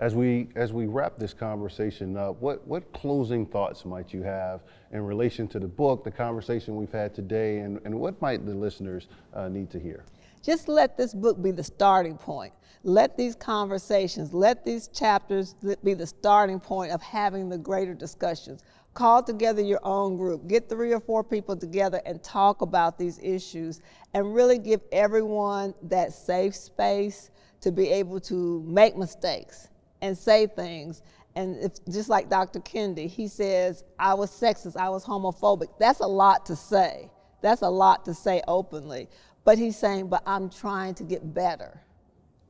As 0.00 0.14
we 0.14 0.48
as 0.54 0.72
we 0.72 0.86
wrap 0.86 1.16
this 1.16 1.34
conversation 1.34 2.16
up, 2.16 2.40
what 2.40 2.64
what 2.68 2.92
closing 2.92 3.44
thoughts 3.44 3.84
might 3.84 4.12
you 4.12 4.22
have 4.22 4.60
in 4.92 5.04
relation 5.04 5.48
to 5.48 5.58
the 5.58 5.66
book, 5.66 6.04
the 6.04 6.10
conversation 6.10 6.76
we've 6.76 6.92
had 6.92 7.12
today, 7.12 7.58
and, 7.58 7.80
and 7.84 7.98
what 7.98 8.20
might 8.22 8.46
the 8.46 8.54
listeners 8.54 9.08
uh, 9.34 9.48
need 9.48 9.70
to 9.70 9.80
hear? 9.80 10.04
Just 10.40 10.68
let 10.68 10.96
this 10.96 11.12
book 11.12 11.42
be 11.42 11.50
the 11.50 11.64
starting 11.64 12.16
point. 12.16 12.52
Let 12.84 13.16
these 13.16 13.34
conversations, 13.34 14.32
let 14.32 14.64
these 14.64 14.86
chapters 14.86 15.56
be 15.82 15.94
the 15.94 16.06
starting 16.06 16.60
point 16.60 16.92
of 16.92 17.02
having 17.02 17.48
the 17.48 17.58
greater 17.58 17.94
discussions 17.94 18.62
call 18.94 19.22
together 19.22 19.62
your 19.62 19.80
own 19.84 20.16
group, 20.16 20.48
get 20.48 20.68
three 20.68 20.92
or 20.92 20.98
four 20.98 21.22
people 21.22 21.56
together 21.56 22.00
and 22.04 22.20
talk 22.20 22.62
about 22.62 22.98
these 22.98 23.20
issues 23.22 23.80
and 24.12 24.34
really 24.34 24.58
give 24.58 24.80
everyone 24.90 25.72
that 25.82 26.12
safe 26.12 26.54
space 26.54 27.30
to 27.60 27.70
be 27.70 27.88
able 27.88 28.18
to 28.18 28.60
make 28.66 28.96
mistakes 28.96 29.68
and 30.00 30.16
say 30.16 30.46
things. 30.46 31.02
And 31.34 31.56
if, 31.62 31.72
just 31.86 32.08
like 32.08 32.28
Dr. 32.28 32.60
Kendi, 32.60 33.08
he 33.08 33.28
says, 33.28 33.84
I 33.98 34.14
was 34.14 34.30
sexist, 34.30 34.76
I 34.76 34.88
was 34.88 35.04
homophobic. 35.04 35.68
That's 35.78 36.00
a 36.00 36.06
lot 36.06 36.46
to 36.46 36.56
say. 36.56 37.10
That's 37.42 37.62
a 37.62 37.68
lot 37.68 38.04
to 38.06 38.14
say 38.14 38.42
openly. 38.48 39.08
But 39.44 39.58
he's 39.58 39.76
saying, 39.76 40.08
but 40.08 40.22
I'm 40.26 40.50
trying 40.50 40.94
to 40.96 41.04
get 41.04 41.34
better. 41.34 41.80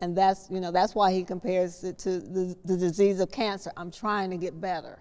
And 0.01 0.17
that's, 0.17 0.49
you 0.51 0.61
know, 0.61 0.71
that's 0.71 0.95
why 0.95 1.13
he 1.13 1.25
compares 1.25 1.85
it 1.85 1.99
to 1.99 2.21
the, 2.21 2.57
the 2.65 2.77
disease 2.77 3.21
of 3.21 3.31
cancer. 3.31 3.73
I'm 3.77 3.91
trying 3.91 4.31
to 4.31 4.37
get 4.37 4.61
better. 4.61 4.99